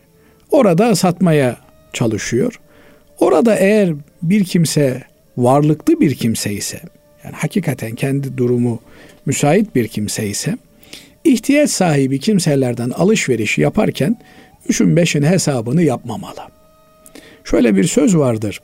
[0.51, 1.57] Orada satmaya
[1.93, 2.59] çalışıyor.
[3.19, 5.03] Orada eğer bir kimse
[5.37, 6.81] varlıklı bir kimse ise
[7.23, 8.79] yani hakikaten kendi durumu
[9.25, 10.57] müsait bir kimse ise
[11.23, 14.17] ihtiyaç sahibi kimselerden alışveriş yaparken
[14.69, 16.41] üçün beşin hesabını yapmamalı.
[17.43, 18.61] Şöyle bir söz vardır.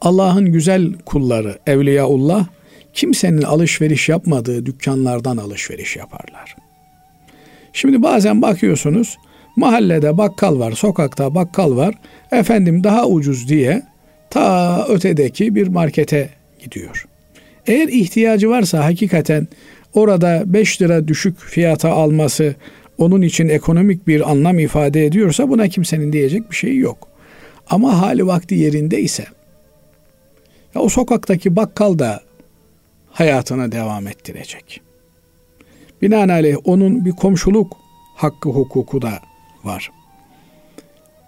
[0.00, 2.46] Allah'ın güzel kulları, evliyaullah
[2.92, 6.56] kimsenin alışveriş yapmadığı dükkanlardan alışveriş yaparlar.
[7.72, 9.18] Şimdi bazen bakıyorsunuz
[9.56, 11.94] mahallede bakkal var, sokakta bakkal var.
[12.32, 13.82] Efendim daha ucuz diye
[14.30, 16.28] ta ötedeki bir markete
[16.58, 17.06] gidiyor.
[17.66, 19.48] Eğer ihtiyacı varsa hakikaten
[19.94, 22.54] orada 5 lira düşük fiyata alması
[22.98, 27.08] onun için ekonomik bir anlam ifade ediyorsa buna kimsenin diyecek bir şeyi yok.
[27.70, 29.24] Ama hali vakti yerinde ise
[30.74, 32.20] ya o sokaktaki bakkal da
[33.12, 34.80] hayatına devam ettirecek.
[36.02, 37.76] Binaenaleyh onun bir komşuluk
[38.16, 39.12] hakkı hukuku da
[39.64, 39.90] var.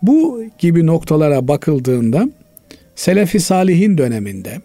[0.02, 2.28] Bu gibi noktalara bakıldığında
[2.94, 4.60] Selefi Salihin döneminde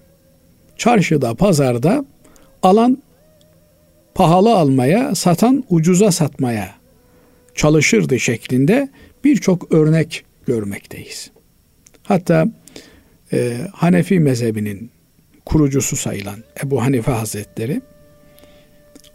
[0.78, 2.06] çarşıda, pazarda
[2.64, 2.98] alan
[4.16, 6.76] pahalı almaya, satan ucuza satmaya
[7.56, 8.90] çalışırdı şeklinde
[9.24, 11.32] birçok örnek görmekteyiz.
[12.04, 12.46] Hatta
[13.34, 14.92] e, Hanefi mezhebinin
[15.50, 17.82] kurucusu sayılan Ebu Hanife Hazretleri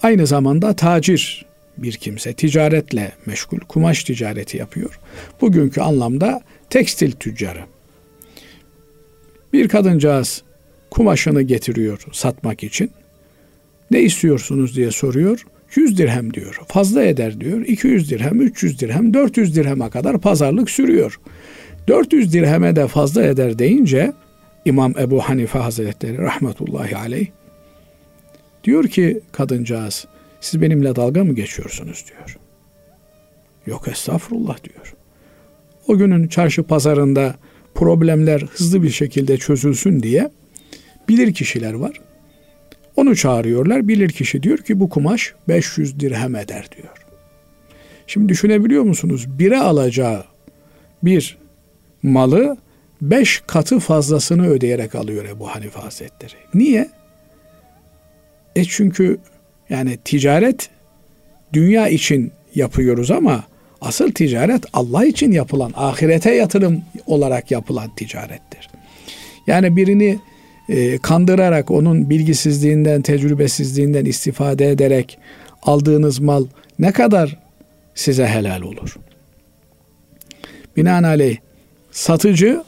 [0.02, 1.46] aynı zamanda tacir
[1.78, 4.98] bir kimse, ticaretle meşgul, kumaş ticareti yapıyor.
[5.40, 7.60] Bugünkü anlamda tekstil tüccarı.
[9.52, 10.42] Bir kadıncağız
[10.90, 12.90] kumaşını getiriyor satmak için.
[13.90, 15.46] Ne istiyorsunuz diye soruyor.
[15.74, 16.60] 100 dirhem diyor.
[16.68, 17.60] Fazla eder diyor.
[17.60, 21.20] 200 dirhem, 300 dirhem, 400 dirheme kadar pazarlık sürüyor.
[21.88, 24.12] 400 dirheme de fazla eder deyince
[24.64, 27.27] İmam Ebu Hanife Hazretleri rahmetullahi aleyh
[28.64, 30.07] diyor ki kadıncağız
[30.40, 32.38] siz benimle dalga mı geçiyorsunuz diyor.
[33.66, 34.94] Yok estağfurullah diyor.
[35.88, 37.35] O günün çarşı pazarında
[37.74, 40.31] problemler hızlı bir şekilde çözülsün diye
[41.09, 42.00] bilir kişiler var.
[42.96, 43.88] Onu çağırıyorlar.
[43.88, 46.94] Bilir kişi diyor ki bu kumaş 500 dirhem eder diyor.
[48.07, 49.38] Şimdi düşünebiliyor musunuz?
[49.38, 50.24] Bire alacağı
[51.03, 51.38] bir
[52.03, 52.57] malı
[53.02, 56.35] beş katı fazlasını ödeyerek alıyor Ebu Hanife Hazretleri.
[56.54, 56.90] Niye?
[58.57, 59.18] E çünkü
[59.70, 60.68] yani ticaret
[61.52, 63.44] dünya için yapıyoruz ama
[63.80, 68.68] asıl ticaret Allah için yapılan, ahirete yatırım olarak yapılan ticarettir.
[69.46, 70.18] Yani birini
[70.68, 75.18] e, kandırarak onun bilgisizliğinden, tecrübesizliğinden istifade ederek
[75.62, 76.46] aldığınız mal
[76.78, 77.38] ne kadar
[77.94, 78.96] size helal olur?
[80.76, 81.37] Binaenaleyh
[81.90, 82.62] satıcı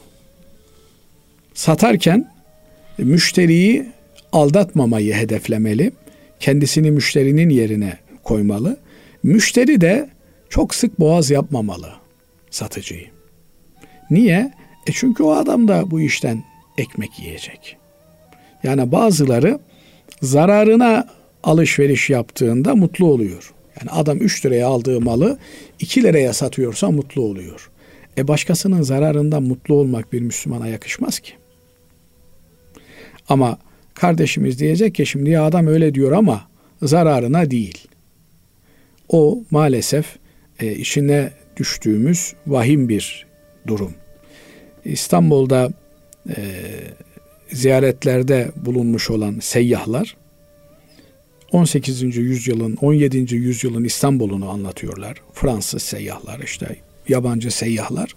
[1.57, 2.31] satarken
[2.97, 3.85] müşteriyi
[4.31, 5.91] aldatmamayı hedeflemeli.
[6.39, 8.77] Kendisini müşterinin yerine koymalı.
[9.23, 10.09] Müşteri de
[10.49, 11.89] çok sık boğaz yapmamalı
[12.51, 13.07] satıcıyı.
[14.09, 14.51] Niye?
[14.87, 16.43] E çünkü o adam da bu işten
[16.77, 17.77] ekmek yiyecek.
[18.63, 19.59] Yani bazıları
[20.21, 21.07] zararına
[21.43, 23.53] alışveriş yaptığında mutlu oluyor.
[23.79, 25.39] Yani adam 3 liraya aldığı malı
[25.79, 27.69] 2 liraya satıyorsa mutlu oluyor.
[28.17, 31.33] E başkasının zararından mutlu olmak bir Müslümana yakışmaz ki.
[33.29, 33.57] Ama
[33.93, 36.47] kardeşimiz diyecek ki şimdi ya adam öyle diyor ama
[36.81, 37.87] zararına değil.
[39.09, 40.05] O maalesef
[40.59, 43.25] e, içine düştüğümüz vahim bir
[43.67, 43.93] durum.
[44.85, 45.69] İstanbul'da
[46.29, 46.35] e,
[47.51, 50.15] ziyaretlerde bulunmuş olan seyyahlar
[51.51, 52.01] 18.
[52.17, 53.35] yüzyılın 17.
[53.35, 55.21] yüzyılın İstanbul'unu anlatıyorlar.
[55.33, 56.75] Fransız seyyahlar işte
[57.07, 58.15] yabancı seyyahlar.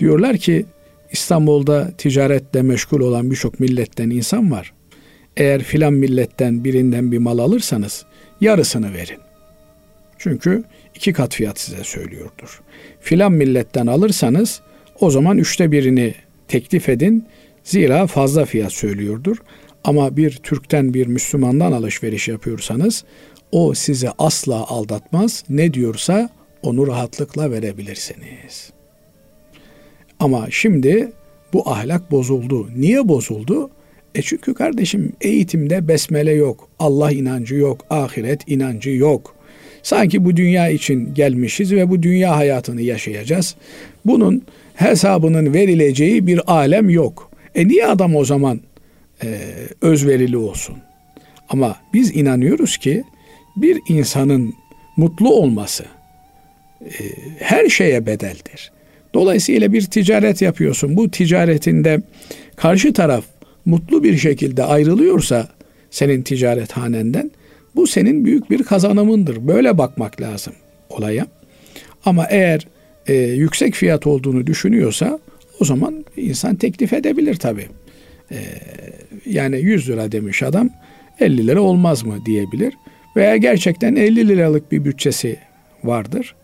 [0.00, 0.66] Diyorlar ki
[1.12, 4.72] İstanbul'da ticaretle meşgul olan birçok milletten insan var.
[5.36, 8.04] Eğer filan milletten birinden bir mal alırsanız
[8.40, 9.18] yarısını verin.
[10.18, 10.64] Çünkü
[10.94, 12.62] iki kat fiyat size söylüyordur.
[13.00, 14.60] Filan milletten alırsanız
[15.00, 16.14] o zaman üçte birini
[16.48, 17.26] teklif edin.
[17.64, 19.36] Zira fazla fiyat söylüyordur.
[19.84, 23.04] Ama bir Türk'ten bir Müslümandan alışveriş yapıyorsanız
[23.52, 25.44] o sizi asla aldatmaz.
[25.48, 26.30] Ne diyorsa
[26.62, 28.75] onu rahatlıkla verebilirsiniz.
[30.20, 31.12] Ama şimdi
[31.52, 32.68] bu ahlak bozuldu.
[32.76, 33.70] Niye bozuldu?
[34.14, 39.34] E çünkü kardeşim eğitimde besmele yok, Allah inancı yok, ahiret inancı yok.
[39.82, 43.54] Sanki bu dünya için gelmişiz ve bu dünya hayatını yaşayacağız.
[44.04, 44.42] Bunun
[44.74, 47.30] hesabının verileceği bir alem yok.
[47.54, 48.60] E niye adam o zaman
[49.24, 49.38] e,
[49.80, 50.76] özverili olsun?
[51.48, 53.04] Ama biz inanıyoruz ki
[53.56, 54.54] bir insanın
[54.96, 55.84] mutlu olması
[56.84, 56.90] e,
[57.38, 58.72] her şeye bedeldir.
[59.16, 60.96] Dolayısıyla bir ticaret yapıyorsun.
[60.96, 62.02] Bu ticaretinde
[62.56, 63.24] karşı taraf
[63.64, 65.48] mutlu bir şekilde ayrılıyorsa
[65.90, 67.30] senin ticaret hanenden
[67.76, 69.46] bu senin büyük bir kazanımındır.
[69.46, 70.52] Böyle bakmak lazım
[70.90, 71.26] olaya.
[72.04, 72.66] Ama eğer
[73.06, 75.18] e, yüksek fiyat olduğunu düşünüyorsa
[75.60, 77.68] o zaman insan teklif edebilir tabii.
[78.30, 78.38] E,
[79.26, 80.70] yani 100 lira demiş adam
[81.20, 82.74] 50 lira olmaz mı diyebilir.
[83.16, 85.36] Veya gerçekten 50 liralık bir bütçesi
[85.84, 86.34] vardır.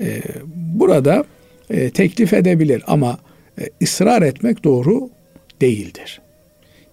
[0.00, 0.22] E,
[0.54, 1.24] burada
[1.70, 3.18] e, teklif edebilir ama
[3.60, 5.10] e, ısrar etmek doğru
[5.60, 6.20] değildir.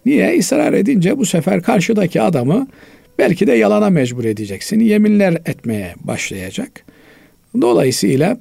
[0.06, 0.36] Niye?
[0.36, 2.68] Israr edince bu sefer karşıdaki adamı
[3.20, 4.80] belki de yalana mecbur edeceksin.
[4.80, 6.86] Yeminler etmeye başlayacak.
[7.62, 8.38] Dolayısıyla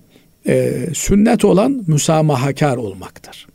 [0.46, 3.46] e, sünnet olan müsamahakar olmaktır.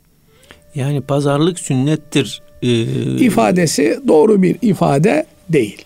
[0.74, 2.42] Yani pazarlık sünnettir.
[2.62, 2.82] Ee...
[3.16, 5.84] İfadesi doğru bir ifade değil.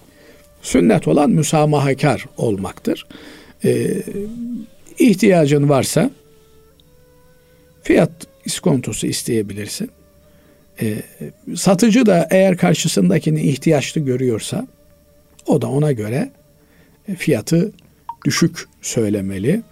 [0.62, 3.07] Sünnet olan müsamahakar olmaktır.
[3.64, 3.87] Ee,
[4.98, 6.11] ihtiyacın varsa
[7.83, 8.11] fiyat
[8.45, 9.90] iskontosu isteyebilirsin.
[10.83, 11.03] Ee,
[11.57, 14.66] satıcı da eğer karşısındakini ihtiyaçlı görüyorsa
[15.47, 16.31] o da ona göre
[17.16, 17.73] fiyatı
[18.25, 19.62] düşük söylemeli.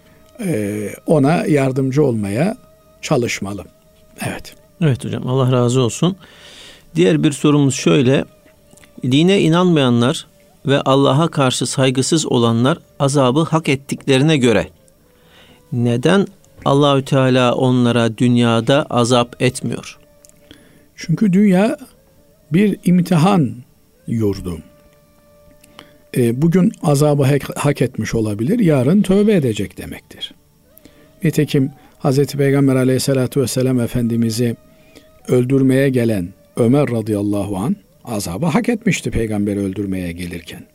[0.45, 2.57] Ee, ona yardımcı olmaya
[3.01, 3.65] çalışmalı.
[4.25, 4.53] Evet.
[4.81, 6.15] Evet hocam Allah razı olsun.
[6.95, 8.25] Diğer bir sorumuz şöyle.
[9.03, 10.27] Dine inanmayanlar
[10.65, 14.67] ve Allah'a karşı saygısız olanlar azabı hak ettiklerine göre
[15.71, 16.27] neden
[16.65, 19.99] Allahü Teala onlara dünyada azap etmiyor?
[20.95, 21.77] Çünkü dünya
[22.53, 23.51] bir imtihan
[24.07, 24.57] yurdu.
[26.17, 30.33] E, bugün azabı hak, hak etmiş olabilir, yarın tövbe edecek demektir.
[31.23, 32.25] Nitekim Hz.
[32.25, 34.55] Peygamber aleyhissalatü vesselam Efendimiz'i
[35.27, 40.65] öldürmeye gelen Ömer radıyallahu an azabı hak etmişti peygamberi öldürmeye gelirken.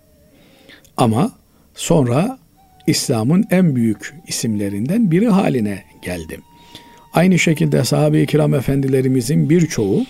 [0.96, 1.32] Ama
[1.74, 2.38] sonra
[2.86, 6.40] İslam'ın en büyük isimlerinden biri haline geldi.
[7.12, 10.06] Aynı şekilde sahabe-i kiram efendilerimizin birçoğu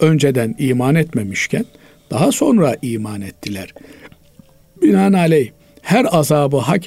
[0.00, 1.64] önceden iman etmemişken
[2.10, 3.74] daha sonra iman ettiler.
[4.82, 5.50] Binaenaleyh
[5.82, 6.82] her azabı hak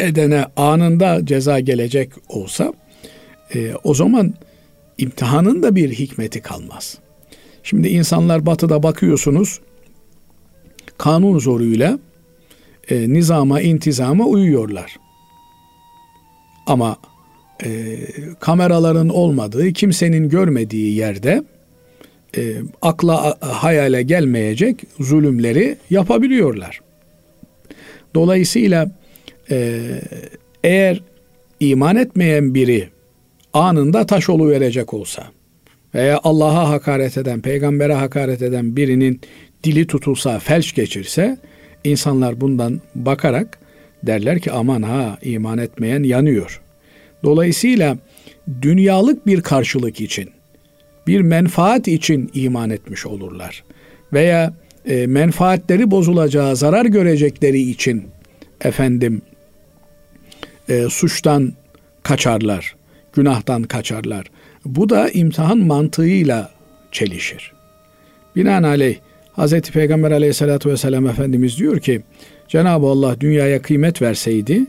[0.00, 2.72] edene anında ceza gelecek olsa
[3.54, 4.34] e, o zaman
[4.98, 6.98] imtihanın da bir hikmeti kalmaz.
[7.62, 9.60] Şimdi insanlar batıda bakıyorsunuz
[10.98, 11.98] kanun zoruyla
[12.90, 14.96] e, nizama, intizama uyuyorlar.
[16.66, 16.96] Ama
[17.64, 17.98] e,
[18.40, 21.42] kameraların olmadığı, kimsenin görmediği yerde
[22.36, 26.80] e, akla hayale gelmeyecek zulümleri yapabiliyorlar.
[28.14, 28.90] Dolayısıyla
[29.50, 29.80] e,
[30.64, 31.02] eğer
[31.60, 32.88] iman etmeyen biri
[33.52, 35.26] anında taş verecek olsa
[35.94, 39.20] veya Allah'a hakaret eden, peygambere hakaret eden birinin
[39.64, 41.38] dili tutulsa, felç geçirse
[41.84, 43.58] insanlar bundan bakarak
[44.02, 46.60] derler ki aman ha iman etmeyen yanıyor.
[47.24, 47.98] Dolayısıyla
[48.62, 50.30] dünyalık bir karşılık için,
[51.06, 53.64] bir menfaat için iman etmiş olurlar.
[54.12, 54.54] Veya
[54.86, 58.08] e, menfaatleri bozulacağı, zarar görecekleri için
[58.60, 59.22] efendim
[60.68, 61.52] e, suçtan
[62.02, 62.74] kaçarlar,
[63.12, 64.26] günahtan kaçarlar.
[64.64, 66.50] Bu da imtihan mantığıyla
[66.92, 67.52] çelişir.
[68.36, 68.96] Binaenaleyh
[69.38, 69.60] Hz.
[69.60, 72.02] Peygamber aleyhissalatü vesselam Efendimiz diyor ki
[72.48, 74.66] Cenab-ı Allah dünyaya kıymet verseydi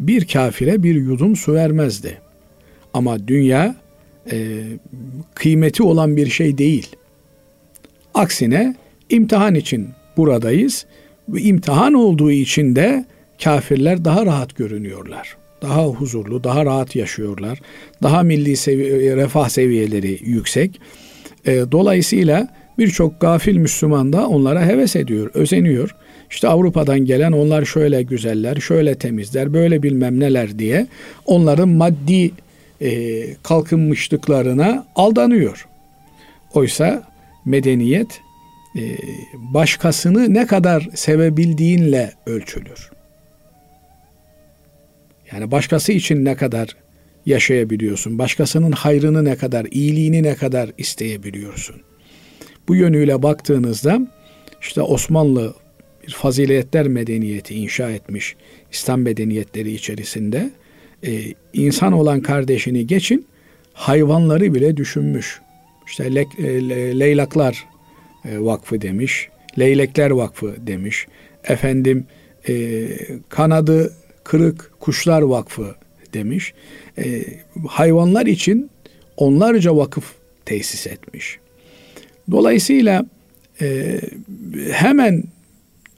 [0.00, 2.18] bir kafire bir yudum su vermezdi.
[2.94, 3.76] Ama dünya
[4.32, 4.62] e,
[5.34, 6.96] kıymeti olan bir şey değil.
[8.14, 8.74] Aksine
[9.10, 10.86] imtihan için buradayız.
[11.28, 13.04] Bu imtihan olduğu için de
[13.44, 15.36] kafirler daha rahat görünüyorlar.
[15.62, 17.60] Daha huzurlu, daha rahat yaşıyorlar.
[18.02, 20.80] Daha milli sevi refah seviyeleri yüksek.
[21.46, 22.48] E, dolayısıyla
[22.78, 25.94] birçok gafil Müslüman da onlara heves ediyor, özeniyor.
[26.30, 30.86] İşte Avrupa'dan gelen onlar şöyle güzeller, şöyle temizler, böyle bilmem neler diye
[31.26, 32.30] onların maddi
[32.80, 35.66] e, kalkınmışlıklarına aldanıyor.
[36.54, 37.02] Oysa
[37.44, 38.20] medeniyet
[38.78, 38.82] e,
[39.34, 42.90] başkasını ne kadar sevebildiğinle ölçülür.
[45.32, 46.76] Yani başkası için ne kadar
[47.26, 51.76] yaşayabiliyorsun, başkasının hayrını ne kadar, iyiliğini ne kadar isteyebiliyorsun.
[52.68, 54.00] Bu yönüyle baktığınızda
[54.60, 55.54] işte Osmanlı
[56.06, 58.36] bir faziletler medeniyeti inşa etmiş
[58.72, 60.50] İslam medeniyetleri içerisinde
[61.06, 63.26] e, insan olan kardeşini geçin
[63.72, 65.40] hayvanları bile düşünmüş.
[65.86, 67.66] İşte le, le, Leylaklar
[68.24, 71.06] e, Vakfı demiş, Leylekler Vakfı demiş.
[71.44, 72.06] Efendim
[72.48, 72.86] e,
[73.28, 73.92] kanadı
[74.24, 75.74] kırık kuşlar vakfı
[76.14, 76.54] demiş.
[76.98, 77.22] E,
[77.68, 78.70] hayvanlar için
[79.16, 80.12] onlarca vakıf
[80.44, 81.38] tesis etmiş.
[82.30, 83.06] Dolayısıyla
[83.60, 84.00] e,
[84.70, 85.24] hemen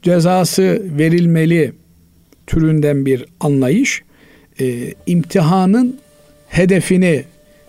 [0.01, 1.73] cezası verilmeli
[2.47, 4.03] türünden bir anlayış
[4.59, 5.99] e, imtihanın
[6.47, 7.23] hedefini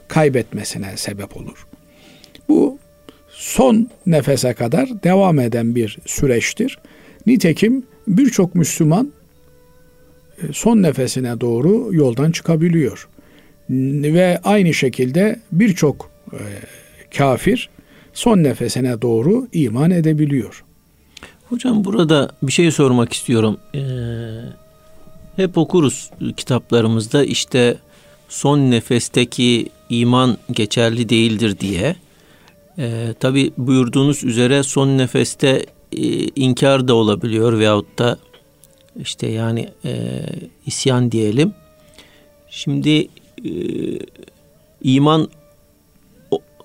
[0.08, 1.66] kaybetmesine sebep olur.
[2.48, 2.78] Bu
[3.30, 6.78] son nefese kadar devam eden bir süreçtir.
[7.26, 9.12] Nitekim birçok Müslüman
[10.42, 13.08] e, son nefesine doğru yoldan çıkabiliyor.
[13.70, 16.40] Ve aynı şekilde birçok e,
[17.16, 17.70] kafir
[18.18, 20.64] son nefesine doğru iman edebiliyor.
[21.48, 23.58] Hocam burada bir şey sormak istiyorum.
[23.74, 23.80] Ee,
[25.36, 27.76] hep okuruz kitaplarımızda işte
[28.28, 31.96] son nefesteki iman geçerli değildir diye.
[32.78, 38.18] Ee, Tabi buyurduğunuz üzere son nefeste e, inkar da olabiliyor veyahut da
[39.00, 40.22] işte yani e,
[40.66, 41.54] isyan diyelim.
[42.50, 43.08] Şimdi
[43.44, 43.52] e,
[44.82, 45.28] iman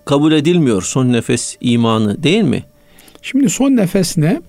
[0.05, 2.63] kabul edilmiyor son nefes imanı değil mi?
[3.21, 4.41] Şimdi son nefes ne?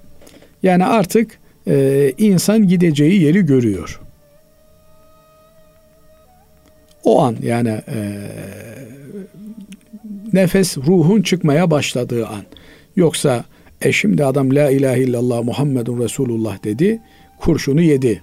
[0.63, 1.39] Yani artık
[1.69, 4.01] e, insan gideceği yeri görüyor.
[7.05, 7.99] O an yani e,
[10.33, 12.43] nefes ruhun çıkmaya başladığı an.
[12.97, 13.45] Yoksa
[13.83, 17.01] e şimdi adam la ilahe illallah Muhammedun Resulullah dedi
[17.41, 18.23] kurşunu yedi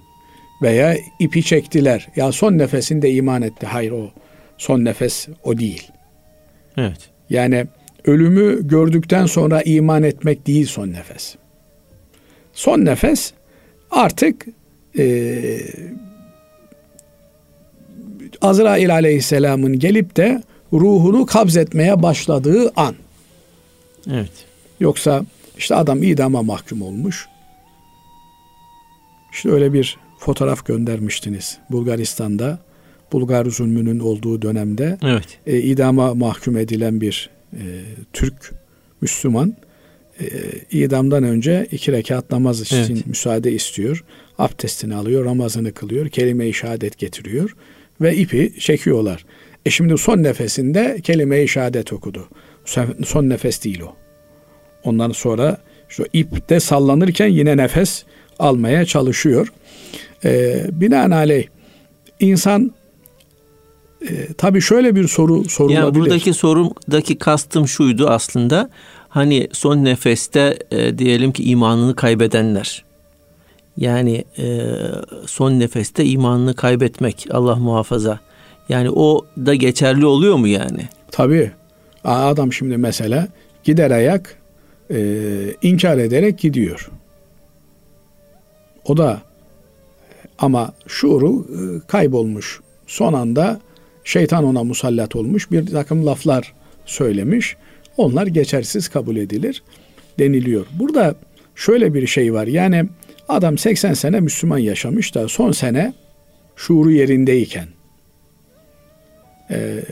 [0.62, 2.08] veya ipi çektiler.
[2.16, 3.66] Ya son nefesinde iman etti.
[3.66, 4.10] Hayır o
[4.58, 5.90] son nefes o değil.
[6.76, 7.11] Evet.
[7.32, 7.66] Yani
[8.04, 11.34] ölümü gördükten sonra iman etmek değil son nefes.
[12.52, 13.32] Son nefes
[13.90, 14.46] artık
[14.98, 15.58] e,
[18.42, 22.94] Azrail aleyhisselamın gelip de ruhunu kabzetmeye başladığı an.
[24.10, 24.32] Evet.
[24.80, 25.24] Yoksa
[25.58, 27.28] işte adam idama mahkum olmuş.
[29.32, 32.58] İşte öyle bir fotoğraf göndermiştiniz Bulgaristan'da.
[33.12, 35.38] Bulgar zulmünün olduğu dönemde evet.
[35.46, 37.62] e, idama mahkum edilen bir e,
[38.12, 38.52] Türk
[39.00, 39.56] Müslüman
[40.20, 40.26] e,
[40.70, 43.06] idamdan önce iki rekat namaz için evet.
[43.06, 44.04] müsaade istiyor.
[44.38, 47.56] Abdestini alıyor, namazını kılıyor, kelime-i şehadet getiriyor
[48.00, 49.24] ve ipi çekiyorlar.
[49.66, 52.28] E şimdi son nefesinde kelime-i şehadet okudu.
[53.04, 53.96] Son nefes değil o.
[54.84, 55.58] Ondan sonra
[55.88, 58.04] şu ipte sallanırken yine nefes
[58.38, 59.52] almaya çalışıyor.
[60.24, 61.46] Ee, binaenaleyh
[62.20, 62.74] insan
[64.08, 65.80] e, tabii şöyle bir soru sorulabilir.
[65.80, 68.70] Yani buradaki sorumdaki kastım şuydu aslında.
[69.08, 72.84] Hani son nefeste e, diyelim ki imanını kaybedenler.
[73.76, 74.60] Yani e,
[75.26, 78.20] son nefeste imanını kaybetmek Allah muhafaza.
[78.68, 80.88] Yani o da geçerli oluyor mu yani?
[81.10, 81.50] Tabii.
[82.04, 83.28] Adam şimdi mesela
[83.64, 84.38] gider ayak
[84.90, 85.26] e,
[85.62, 86.90] inkar ederek gidiyor.
[88.84, 89.22] O da
[90.38, 92.60] ama şuuru e, kaybolmuş.
[92.86, 93.60] Son anda
[94.04, 95.50] şeytan ona musallat olmuş.
[95.50, 96.52] Bir takım laflar
[96.86, 97.56] söylemiş.
[97.96, 99.62] Onlar geçersiz kabul edilir
[100.18, 100.66] deniliyor.
[100.78, 101.14] Burada
[101.54, 102.46] şöyle bir şey var.
[102.46, 102.84] Yani
[103.28, 105.94] adam 80 sene Müslüman yaşamış da son sene
[106.56, 107.68] şuuru yerindeyken
[109.50, 109.82] e,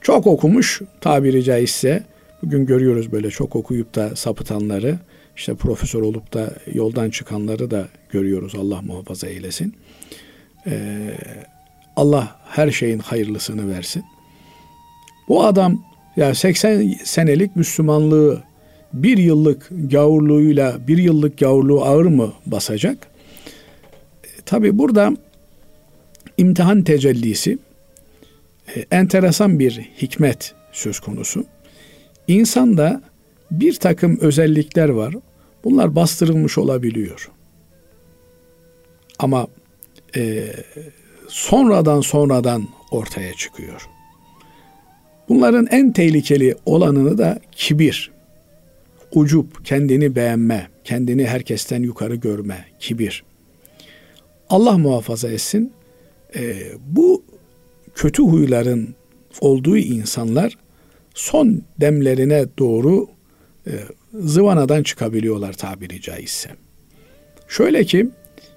[0.00, 2.02] çok okumuş tabiri caizse
[2.42, 4.98] bugün görüyoruz böyle çok okuyup da sapıtanları
[5.36, 9.74] işte profesör olup da yoldan çıkanları da görüyoruz Allah muhafaza eylesin.
[10.66, 11.14] Ee,
[11.96, 14.04] Allah her şeyin hayırlısını versin.
[15.28, 15.84] Bu adam
[16.16, 18.42] ya 80 senelik Müslümanlığı
[18.92, 23.08] bir yıllık gavurluğuyla bir yıllık gavurluğu ağır mı basacak?
[24.24, 25.16] E, Tabi burada
[26.38, 27.58] imtihan tecellisi
[28.76, 31.44] e, enteresan bir hikmet söz konusu.
[32.28, 33.02] İnsanda
[33.50, 35.14] bir takım özellikler var.
[35.64, 37.30] Bunlar bastırılmış olabiliyor.
[39.18, 39.46] Ama
[40.16, 40.52] e,
[41.28, 43.88] sonradan sonradan ortaya çıkıyor.
[45.28, 48.10] Bunların en tehlikeli olanını da kibir,
[49.12, 53.24] ucup, kendini beğenme, kendini herkesten yukarı görme, kibir.
[54.50, 55.72] Allah muhafaza etsin.
[56.36, 57.24] E, bu
[57.94, 58.94] kötü huyların
[59.40, 60.58] olduğu insanlar
[61.14, 63.08] son demlerine doğru
[63.66, 63.72] e,
[64.14, 66.50] zıvanadan çıkabiliyorlar tabiri caizse.
[67.48, 68.08] Şöyle ki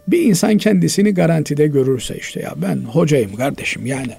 [0.07, 4.13] bir insan kendisini garantide görürse işte ya ben hocayım kardeşim yani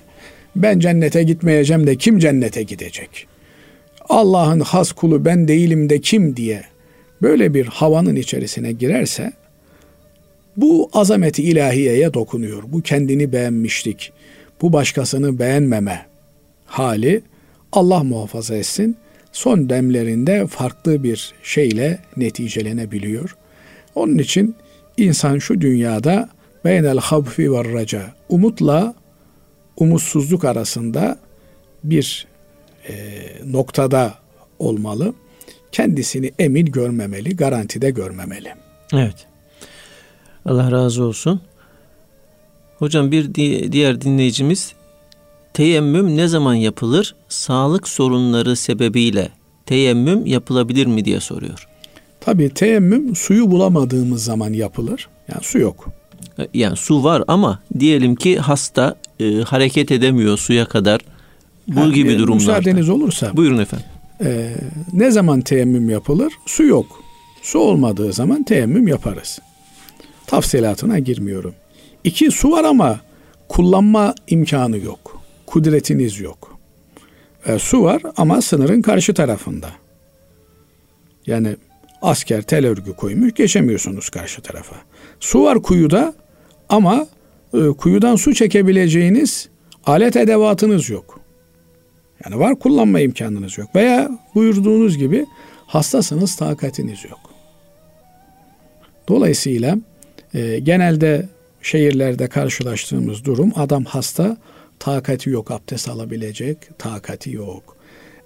[0.57, 3.26] ben cennete gitmeyeceğim de kim cennete gidecek?
[4.09, 6.62] Allah'ın has kulu ben değilim de kim diye
[7.22, 9.32] böyle bir havanın içerisine girerse
[10.57, 12.62] bu azameti ilahiyeye dokunuyor.
[12.66, 14.12] Bu kendini beğenmişlik,
[14.62, 16.07] bu başkasını beğenmeme
[16.66, 17.22] hali
[17.72, 18.97] Allah muhafaza etsin
[19.32, 23.37] son demlerinde farklı bir şeyle neticelenebiliyor.
[23.95, 24.55] Onun için
[24.97, 26.29] insan şu dünyada
[26.65, 28.95] beynel habfi ve raca umutla
[29.77, 31.19] umutsuzluk arasında
[31.85, 32.27] bir
[32.89, 32.95] e,
[33.45, 34.15] noktada
[34.59, 35.15] olmalı.
[35.73, 38.55] Kendisini emin görmemeli, garantide görmemeli.
[38.93, 39.27] Evet.
[40.47, 41.41] Allah razı olsun.
[42.79, 43.35] Hocam bir
[43.73, 44.73] diğer dinleyicimiz
[45.55, 47.15] teyemmüm ne zaman yapılır?
[47.29, 49.29] Sağlık sorunları sebebiyle
[49.67, 51.69] teyemmüm yapılabilir mi diye soruyor.
[52.27, 55.09] Tabii teyemmüm suyu bulamadığımız zaman yapılır.
[55.29, 55.89] Yani su yok.
[56.39, 61.01] E, yani su var ama diyelim ki hasta e, hareket edemiyor suya kadar.
[61.68, 62.35] Bu ha, gibi e, durumlarda.
[62.35, 63.37] Müsaadeniz olursa.
[63.37, 63.87] Buyurun efendim.
[64.24, 64.55] E,
[64.93, 66.33] ne zaman teyemmüm yapılır?
[66.47, 67.03] Su yok.
[67.43, 69.39] Su olmadığı zaman teyemmüm yaparız.
[70.27, 71.55] Tafsilatına girmiyorum.
[72.05, 73.01] İki su var ama
[73.49, 75.20] kullanma imkanı yok.
[75.47, 76.59] Kudretiniz yok.
[77.47, 79.70] E, su var ama sınırın karşı tarafında.
[81.27, 81.57] Yani
[82.03, 84.77] asker tel örgü koymuş geçemiyorsunuz karşı tarafa.
[85.21, 86.15] Su var kuyuda
[86.69, 87.07] ama
[87.55, 89.49] e, kuyudan su çekebileceğiniz
[89.87, 91.21] alet edevatınız yok.
[92.25, 93.75] Yani var kullanma imkanınız yok.
[93.75, 95.27] Veya buyurduğunuz gibi
[95.67, 97.21] hastasınız takatiniz yok.
[99.09, 99.79] Dolayısıyla
[100.35, 101.29] e, genelde
[101.63, 104.37] şehirlerde karşılaştığımız durum adam hasta
[104.79, 107.77] takati yok abdest alabilecek takati yok.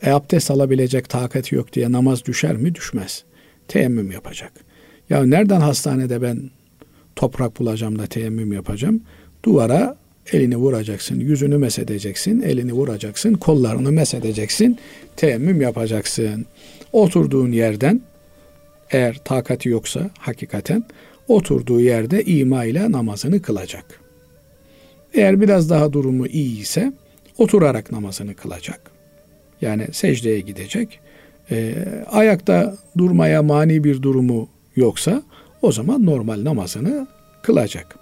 [0.03, 2.75] E abdest alabilecek takati yok diye namaz düşer mi?
[2.75, 3.25] Düşmez.
[3.71, 4.53] Teyemmüm yapacak.
[5.11, 6.51] Ya nereden hastanede ben
[7.17, 9.03] toprak bulacağım da teyemmüm yapacağım?
[9.45, 9.97] Duvara
[10.33, 14.79] elini vuracaksın, yüzünü mesedeceksin, elini vuracaksın, kollarını mesedeceksin,
[15.17, 16.47] teyemmüm yapacaksın.
[16.93, 18.01] Oturduğun yerden
[18.91, 20.85] eğer takati yoksa hakikaten
[21.29, 24.01] oturduğu yerde ima ile namazını kılacak.
[25.15, 26.93] Eğer biraz daha durumu iyi ise
[27.39, 28.81] oturarak namazını kılacak.
[29.61, 31.01] Yani secdeye gidecek.
[31.51, 31.75] E,
[32.11, 35.23] ayakta durmaya mani bir durumu yoksa
[35.63, 37.07] o zaman normal namazını
[37.43, 37.99] kılacak.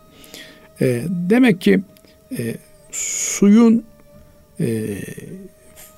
[0.80, 1.80] E, demek ki
[2.38, 2.54] e,
[2.92, 3.84] suyun
[4.60, 4.96] e,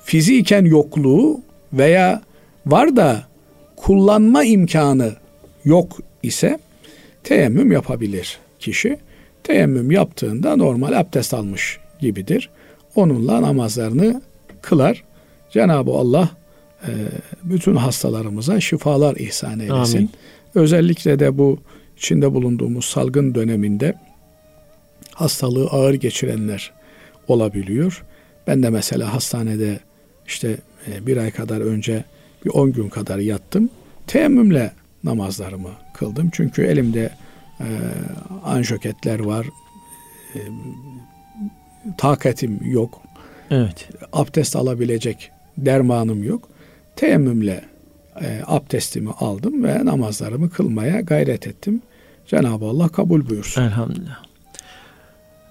[0.03, 1.41] fiziken yokluğu
[1.73, 2.21] veya
[2.65, 3.23] var da
[3.75, 5.13] kullanma imkanı
[5.65, 6.59] yok ise
[7.23, 8.97] teyemmüm yapabilir kişi.
[9.43, 12.49] Teyemmüm yaptığında normal abdest almış gibidir.
[12.95, 14.21] Onunla namazlarını
[14.61, 15.03] kılar.
[15.49, 16.29] Cenab-ı Allah
[17.43, 19.97] bütün hastalarımıza şifalar ihsan eylesin.
[19.97, 20.09] Amin.
[20.55, 21.59] Özellikle de bu
[21.97, 23.93] içinde bulunduğumuz salgın döneminde
[25.13, 26.71] hastalığı ağır geçirenler
[27.27, 28.03] olabiliyor.
[28.47, 29.79] Ben de mesela hastanede
[30.27, 30.57] işte
[30.87, 32.03] e, bir ay kadar önce
[32.45, 33.69] bir on gün kadar yattım.
[34.07, 34.71] Teyemmümle
[35.03, 36.29] namazlarımı kıldım.
[36.33, 37.11] Çünkü elimde
[37.59, 37.67] e,
[38.43, 39.47] anjoketler var.
[40.35, 40.39] E,
[41.97, 43.01] takatim yok.
[43.51, 43.89] Evet.
[44.13, 46.49] Abdest alabilecek dermanım yok.
[46.95, 47.65] Teyemmümle
[48.21, 51.81] e, abdestimi aldım ve namazlarımı kılmaya gayret ettim.
[52.27, 53.61] Cenab-ı Allah kabul buyursun.
[53.61, 54.23] Elhamdülillah.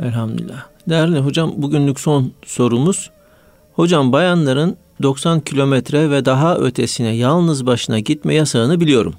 [0.00, 0.66] Elhamdülillah.
[0.88, 3.10] Değerli hocam bugünlük son sorumuz.
[3.72, 9.14] Hocam bayanların 90 kilometre ve daha ötesine yalnız başına gitme yasağını biliyorum.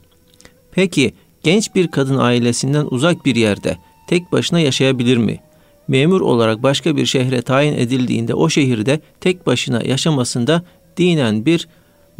[0.72, 1.13] Peki
[1.43, 5.39] genç bir kadın ailesinden uzak bir yerde tek başına yaşayabilir mi?
[5.88, 10.63] Memur olarak başka bir şehre tayin edildiğinde o şehirde tek başına yaşamasında
[10.97, 11.67] dinen bir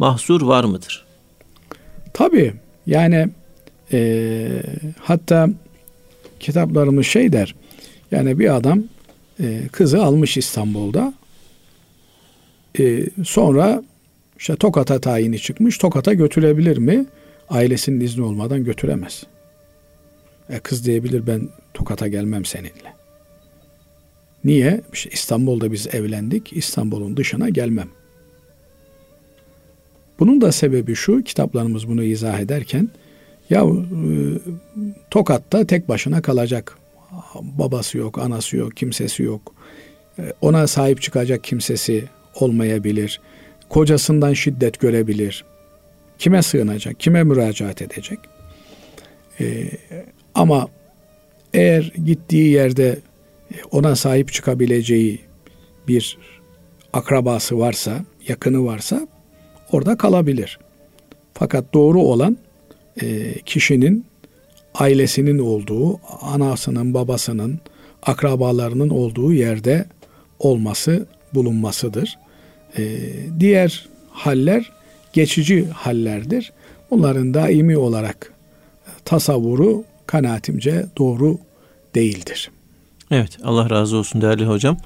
[0.02, 1.04] mahsur var mıdır?
[2.12, 2.52] Tabii
[2.86, 3.28] yani
[3.92, 4.62] e,
[5.00, 5.48] hatta
[6.40, 7.54] kitaplarımız şey der
[8.10, 8.82] yani bir adam
[9.40, 11.14] e, kızı almış İstanbul'da
[12.78, 13.82] e, sonra
[14.38, 17.06] işte Tokat'a tayini çıkmış Tokat'a götürebilir mi?
[17.50, 19.22] Ailesinin izni olmadan götüremez.
[20.50, 22.92] E, kız diyebilir ben Tokat'a gelmem seninle.
[24.44, 24.80] Niye?
[24.92, 26.52] İşte İstanbul'da biz evlendik.
[26.52, 27.88] İstanbul'un dışına gelmem.
[30.22, 32.88] Bunun da sebebi şu, kitaplarımız bunu izah ederken,
[33.50, 33.66] Ya e,
[35.10, 36.78] Tokat'ta tek başına kalacak.
[37.40, 39.54] Babası yok, anası yok, kimsesi yok.
[40.18, 42.04] E, ona sahip çıkacak kimsesi
[42.34, 43.20] olmayabilir.
[43.68, 45.44] Kocasından şiddet görebilir.
[46.18, 48.18] Kime sığınacak, kime müracaat edecek?
[49.40, 49.70] Ee,
[50.34, 50.68] ama
[51.54, 52.98] eğer gittiği yerde
[53.70, 55.20] ona sahip çıkabileceği
[55.88, 56.18] bir
[56.92, 59.08] akrabası varsa, yakını varsa
[59.72, 60.58] orada kalabilir.
[61.34, 62.36] Fakat doğru olan
[63.02, 64.04] e, kişinin
[64.74, 67.60] ailesinin olduğu, anasının, babasının,
[68.02, 69.84] akrabalarının olduğu yerde
[70.38, 72.18] olması, bulunmasıdır.
[72.78, 72.98] E,
[73.40, 74.72] diğer haller
[75.12, 76.52] geçici hallerdir.
[76.90, 78.32] Bunların daimi olarak
[79.04, 81.38] tasavvuru kanaatimce doğru
[81.94, 82.50] değildir.
[83.10, 84.76] Evet Allah razı olsun değerli hocam.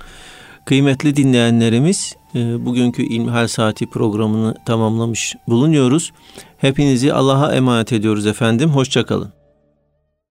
[0.65, 6.13] Kıymetli dinleyenlerimiz bugünkü İlmihal Saati programını tamamlamış bulunuyoruz.
[6.59, 8.71] Hepinizi Allah'a emanet ediyoruz efendim.
[8.71, 9.33] Hoşçakalın.